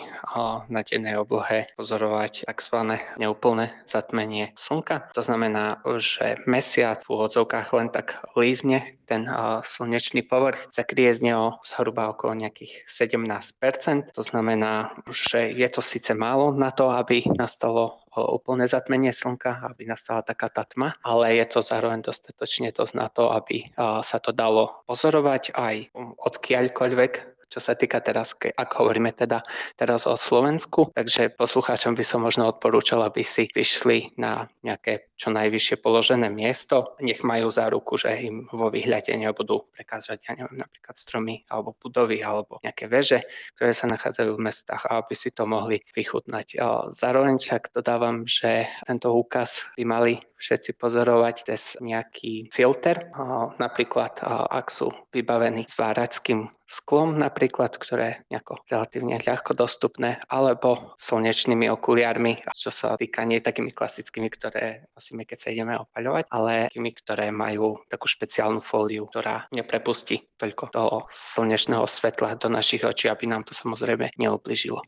na 0.72 0.80
dennej 0.80 1.20
oblohe 1.20 1.68
pozorovať 1.76 2.48
tzv. 2.48 3.04
neúplné 3.20 3.76
zatmenie 3.84 4.56
slnka. 4.56 5.12
To 5.12 5.20
znamená, 5.20 5.84
že 6.00 6.40
mesiac 6.48 7.04
v 7.04 7.20
úvodzovkách 7.20 7.68
len 7.76 7.92
tak 7.92 8.24
lízne 8.40 8.96
ten 9.12 9.28
slnečný 9.66 10.24
povrch, 10.24 10.72
zakrie 10.72 11.12
z 11.12 11.34
neho 11.34 11.60
zhruba 11.68 12.16
okolo 12.16 12.40
nejakých 12.40 12.88
17%. 12.88 14.16
To 14.16 14.24
znamená, 14.24 14.96
že 15.12 15.52
je 15.52 15.68
to 15.68 15.84
síce 15.84 16.16
málo 16.16 16.56
na 16.56 16.72
to, 16.72 16.88
aby 16.88 17.28
nastalo 17.36 18.00
úplné 18.16 18.72
zatmenie 18.72 19.12
slnka, 19.12 19.68
aby 19.68 19.84
nastala 19.84 20.24
taká 20.24 20.48
tá 20.48 20.64
tma, 20.64 20.96
ale 21.04 21.40
je 21.40 21.46
to 21.50 21.60
zároveň 21.60 22.08
dostatočne 22.08 22.72
dosť 22.72 22.94
na 22.96 23.08
to, 23.12 23.32
aby 23.34 23.68
sa 24.06 24.18
to 24.22 24.32
dalo 24.32 24.80
pozorovať 24.88 25.56
aj 25.58 25.76
odkiaľkoľvek 26.24 27.12
čo 27.50 27.60
sa 27.60 27.74
týka 27.74 28.00
teraz, 28.00 28.38
ak 28.38 28.70
hovoríme 28.78 29.12
teda 29.12 29.42
teraz 29.76 30.06
o 30.06 30.14
Slovensku. 30.14 30.94
Takže 30.94 31.34
poslucháčom 31.34 31.98
by 31.98 32.06
som 32.06 32.22
možno 32.22 32.48
odporúčal, 32.48 33.02
aby 33.02 33.26
si 33.26 33.50
vyšli 33.50 34.16
na 34.22 34.46
nejaké 34.62 35.10
čo 35.20 35.34
najvyššie 35.34 35.82
položené 35.84 36.32
miesto. 36.32 36.96
Nech 37.04 37.26
majú 37.26 37.52
záruku, 37.52 38.00
že 38.00 38.16
im 38.24 38.48
vo 38.54 38.70
výhľade 38.70 39.12
nebudú 39.18 39.68
prekázať, 39.76 40.30
ja 40.30 40.38
neviem, 40.38 40.64
napríklad 40.64 40.96
stromy 40.96 41.44
alebo 41.52 41.76
budovy 41.76 42.24
alebo 42.24 42.62
nejaké 42.64 42.88
veže, 42.88 43.26
ktoré 43.58 43.74
sa 43.76 43.90
nachádzajú 43.92 44.38
v 44.38 44.46
mestách 44.46 44.88
a 44.88 45.02
aby 45.02 45.18
si 45.18 45.34
to 45.34 45.44
mohli 45.50 45.84
vychutnať. 45.92 46.56
Zároveň 46.94 47.42
však 47.42 47.74
dodávam, 47.76 48.24
že 48.30 48.70
tento 48.88 49.12
úkaz 49.12 49.66
by 49.76 49.84
mali 49.84 50.14
všetci 50.40 50.80
pozorovať 50.80 51.36
cez 51.52 51.76
nejaký 51.84 52.48
filter, 52.56 53.12
napríklad 53.60 54.24
ak 54.48 54.72
sú 54.72 54.88
vybavení 55.12 55.68
svárackým 55.68 56.48
sklom 56.70 57.18
napríklad, 57.18 57.76
ktoré 57.82 58.22
nejako 58.30 58.62
relatívne 58.70 59.18
ľahko 59.18 59.58
dostupné, 59.58 60.22
alebo 60.30 60.94
slnečnými 61.02 61.66
okuliarmi, 61.74 62.46
čo 62.54 62.70
sa 62.70 62.94
týka 62.94 63.26
nie 63.26 63.42
takými 63.42 63.74
klasickými, 63.74 64.30
ktoré 64.30 64.86
nosíme, 64.94 65.26
keď 65.26 65.38
sa 65.42 65.50
ideme 65.50 65.74
opaľovať, 65.82 66.30
ale 66.30 66.70
takými, 66.70 66.94
ktoré 66.94 67.34
majú 67.34 67.82
takú 67.90 68.06
špeciálnu 68.06 68.62
fóliu, 68.62 69.10
ktorá 69.10 69.50
neprepustí 69.50 70.30
toľko 70.38 70.64
toho 70.70 70.98
slnečného 71.10 71.90
svetla 71.90 72.38
do 72.38 72.54
našich 72.54 72.86
očí, 72.86 73.10
aby 73.10 73.26
nám 73.26 73.50
to 73.50 73.58
samozrejme 73.58 74.14
neubližilo. 74.22 74.86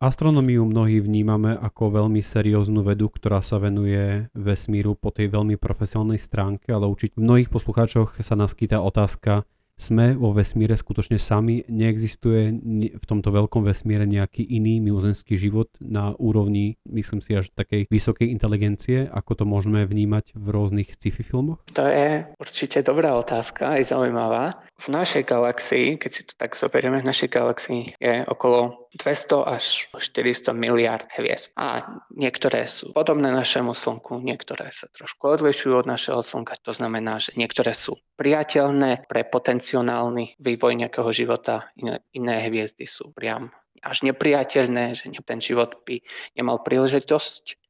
Astronómiu 0.00 0.64
mnohí 0.64 0.96
vnímame 0.96 1.60
ako 1.60 1.92
veľmi 1.92 2.24
serióznu 2.24 2.80
vedu, 2.80 3.12
ktorá 3.12 3.44
sa 3.44 3.60
venuje 3.60 4.32
vesmíru 4.32 4.96
po 4.96 5.12
tej 5.12 5.28
veľmi 5.28 5.60
profesionálnej 5.60 6.16
stránke, 6.16 6.72
ale 6.72 6.88
určite 6.88 7.20
v 7.20 7.28
mnohých 7.28 7.52
poslucháčoch 7.52 8.16
sa 8.24 8.32
naskýta 8.32 8.80
otázka, 8.80 9.44
sme 9.80 10.12
vo 10.12 10.36
vesmíre 10.36 10.76
skutočne 10.76 11.16
sami, 11.16 11.64
neexistuje 11.66 12.52
v 12.92 13.04
tomto 13.08 13.32
veľkom 13.32 13.64
vesmíre 13.64 14.04
nejaký 14.04 14.44
iný 14.44 14.78
mimozenský 14.84 15.40
život 15.40 15.72
na 15.80 16.12
úrovni, 16.20 16.76
myslím 16.84 17.24
si, 17.24 17.32
až 17.32 17.48
takej 17.56 17.88
vysokej 17.88 18.28
inteligencie, 18.28 19.08
ako 19.08 19.40
to 19.40 19.44
môžeme 19.48 19.80
vnímať 19.88 20.36
v 20.36 20.46
rôznych 20.52 20.92
sci-fi 20.92 21.24
filmoch? 21.24 21.64
To 21.72 21.88
je 21.88 22.28
určite 22.36 22.84
dobrá 22.84 23.16
otázka, 23.16 23.80
aj 23.80 23.96
zaujímavá. 23.96 24.60
V 24.80 24.88
našej 24.88 25.28
galaxii, 25.28 26.00
keď 26.00 26.10
si 26.10 26.24
to 26.24 26.32
tak 26.40 26.56
zoberieme, 26.56 27.04
v 27.04 27.10
našej 27.12 27.28
galaxii 27.28 28.00
je 28.00 28.24
okolo 28.24 28.88
200 28.96 29.44
až 29.44 29.92
400 29.92 30.56
miliard 30.56 31.04
hviezd. 31.12 31.52
A 31.60 31.84
niektoré 32.08 32.64
sú 32.64 32.96
podobné 32.96 33.28
našemu 33.28 33.76
Slnku, 33.76 34.24
niektoré 34.24 34.72
sa 34.72 34.88
trošku 34.88 35.36
odlišujú 35.36 35.84
od 35.84 35.86
našeho 35.86 36.24
Slnka. 36.24 36.56
To 36.64 36.72
znamená, 36.72 37.20
že 37.20 37.36
niektoré 37.36 37.76
sú 37.76 38.00
priateľné 38.16 39.04
pre 39.04 39.28
potenciálny 39.28 40.40
vývoj 40.40 40.72
nejakého 40.72 41.12
života, 41.12 41.68
iné, 41.76 42.00
iné 42.16 42.48
hviezdy 42.48 42.88
sú 42.88 43.12
priam 43.12 43.52
až 43.84 44.00
nepriateľné, 44.04 44.96
že 44.96 45.12
ten 45.24 45.44
život 45.44 45.84
by 45.84 46.00
nemal 46.36 46.64
príležitosť 46.64 47.60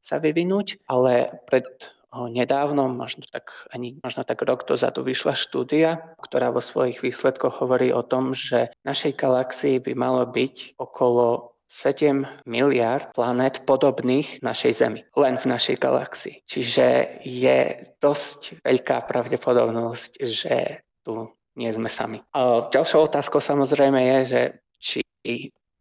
sa 0.00 0.20
vyvinúť, 0.20 0.84
ale 0.88 1.44
pred 1.48 1.64
nedávno, 2.12 2.88
možno 2.88 3.28
tak, 3.28 3.52
ani, 3.68 4.00
možno 4.00 4.24
tak 4.24 4.40
rok 4.42 4.64
dozadu 4.64 5.04
vyšla 5.04 5.36
štúdia, 5.36 6.16
ktorá 6.20 6.48
vo 6.48 6.64
svojich 6.64 7.04
výsledkoch 7.04 7.60
hovorí 7.60 7.92
o 7.92 8.00
tom, 8.00 8.32
že 8.32 8.72
našej 8.84 9.16
galaxii 9.20 9.76
by 9.84 9.92
malo 9.92 10.24
byť 10.24 10.80
okolo 10.80 11.52
7 11.68 12.48
miliard 12.48 13.12
planét 13.12 13.68
podobných 13.68 14.40
našej 14.40 14.72
Zemi, 14.72 15.04
len 15.12 15.36
v 15.36 15.46
našej 15.52 15.76
galaxii. 15.76 16.40
Čiže 16.48 17.20
je 17.28 17.84
dosť 18.00 18.64
veľká 18.64 19.04
pravdepodobnosť, 19.04 20.12
že 20.24 20.80
tu 21.04 21.28
nie 21.60 21.68
sme 21.68 21.92
sami. 21.92 22.24
A 22.32 22.72
ďalšou 22.72 23.12
otázkou 23.12 23.44
samozrejme 23.44 24.00
je, 24.00 24.18
že 24.24 24.40
či 24.80 24.98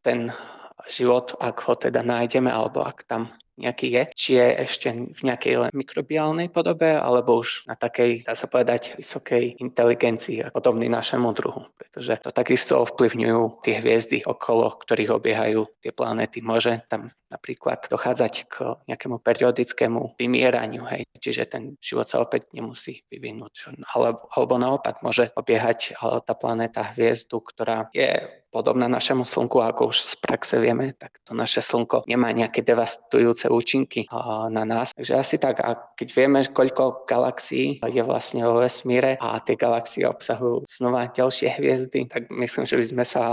ten 0.03 0.35
život, 0.91 1.39
ak 1.39 1.55
ho 1.63 1.73
teda 1.79 2.03
nájdeme, 2.03 2.51
alebo 2.51 2.83
ak 2.83 3.07
tam 3.07 3.31
nejaký 3.57 3.87
je, 3.89 4.03
či 4.13 4.29
je 4.37 4.47
ešte 4.69 4.87
v 4.93 5.21
nejakej 5.21 5.53
len 5.67 5.71
mikrobiálnej 5.73 6.53
podobe, 6.53 6.93
alebo 6.93 7.41
už 7.41 7.65
na 7.65 7.73
takej, 7.73 8.23
dá 8.23 8.37
sa 8.37 8.45
povedať, 8.45 8.95
vysokej 8.95 9.57
inteligencii, 9.57 10.53
podobný 10.53 10.87
našemu 10.87 11.29
druhu. 11.33 11.65
Pretože 11.75 12.21
to 12.21 12.29
takisto 12.29 12.85
ovplyvňujú 12.85 13.65
tie 13.65 13.81
hviezdy, 13.81 14.21
okolo 14.23 14.77
ktorých 14.77 15.11
obiehajú 15.17 15.65
tie 15.81 15.89
planéty. 15.89 16.45
Môže 16.45 16.85
tam 16.87 17.09
napríklad 17.27 17.91
dochádzať 17.91 18.33
k 18.47 18.55
nejakému 18.87 19.19
periodickému 19.19 20.15
vymieraniu, 20.15 20.87
hej. 20.87 21.03
Čiže 21.19 21.43
ten 21.51 21.63
život 21.83 22.07
sa 22.07 22.23
opäť 22.23 22.47
nemusí 22.55 23.03
vyvinúť. 23.11 23.75
Alebo, 23.91 24.31
alebo 24.31 24.55
naopak 24.55 25.03
môže 25.03 25.35
obiehať 25.35 25.99
tá 26.23 26.33
planéta 26.37 26.95
hviezdu, 26.95 27.43
ktorá 27.43 27.91
je 27.91 28.23
podobná 28.47 28.87
našemu 28.87 29.27
Slnku, 29.27 29.59
ako 29.59 29.91
už 29.91 29.97
z 29.99 30.13
praxe 30.23 30.55
vieme, 30.55 30.95
tak 30.95 31.19
to 31.27 31.35
naše 31.35 31.59
Slnko 31.59 32.07
nemá 32.07 32.31
nejaké 32.31 32.63
devastujúce 32.63 33.46
účinky 33.49 34.05
na 34.51 34.63
nás. 34.63 34.93
Takže 34.93 35.13
asi 35.15 35.35
tak, 35.41 35.63
a 35.63 35.75
keď 35.95 36.07
vieme, 36.13 36.39
koľko 36.45 37.07
galaxií 37.09 37.79
je 37.81 38.03
vlastne 38.03 38.45
vo 38.45 38.61
vesmíre 38.61 39.17
a 39.17 39.39
tie 39.41 39.55
galaxie 39.57 40.05
obsahujú 40.05 40.67
znova 40.67 41.09
ďalšie 41.11 41.57
hviezdy, 41.57 42.07
tak 42.11 42.29
myslím, 42.31 42.63
že 42.67 42.77
by 42.77 42.85
sme 42.85 43.05
sa 43.07 43.23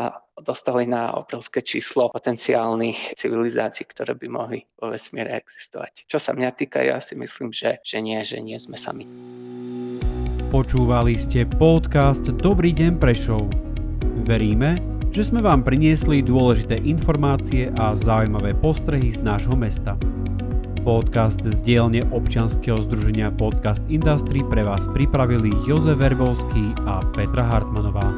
dostali 0.42 0.86
na 0.90 1.14
obrovské 1.14 1.62
číslo 1.62 2.10
potenciálnych 2.10 3.14
civilizácií, 3.14 3.86
ktoré 3.86 4.18
by 4.18 4.26
mohli 4.26 4.66
vo 4.82 4.90
vesmíre 4.90 5.30
existovať. 5.30 6.10
Čo 6.10 6.18
sa 6.18 6.34
mňa 6.34 6.50
týka, 6.58 6.82
ja 6.82 6.98
si 6.98 7.14
myslím, 7.14 7.54
že, 7.54 7.78
že 7.86 8.02
nie, 8.02 8.18
že 8.26 8.42
nie 8.42 8.58
sme 8.58 8.74
sami. 8.74 9.06
Počúvali 10.50 11.18
ste 11.18 11.46
podcast 11.46 12.30
Dobrý 12.30 12.70
deň 12.70 13.02
Prešov. 13.02 13.50
Veríme, 14.22 14.93
že 15.14 15.30
sme 15.30 15.46
vám 15.46 15.62
priniesli 15.62 16.26
dôležité 16.26 16.82
informácie 16.82 17.70
a 17.78 17.94
zaujímavé 17.94 18.50
postrehy 18.58 19.14
z 19.14 19.22
nášho 19.22 19.54
mesta. 19.54 19.94
Podcast 20.82 21.38
z 21.38 21.54
dielne 21.62 22.02
občianskeho 22.10 22.82
združenia 22.82 23.30
Podcast 23.30 23.86
Industry 23.86 24.42
pre 24.42 24.66
vás 24.66 24.90
pripravili 24.90 25.54
Jozef 25.70 26.02
Verbovský 26.02 26.74
a 26.90 26.98
Petra 27.14 27.46
Hartmanová. 27.46 28.10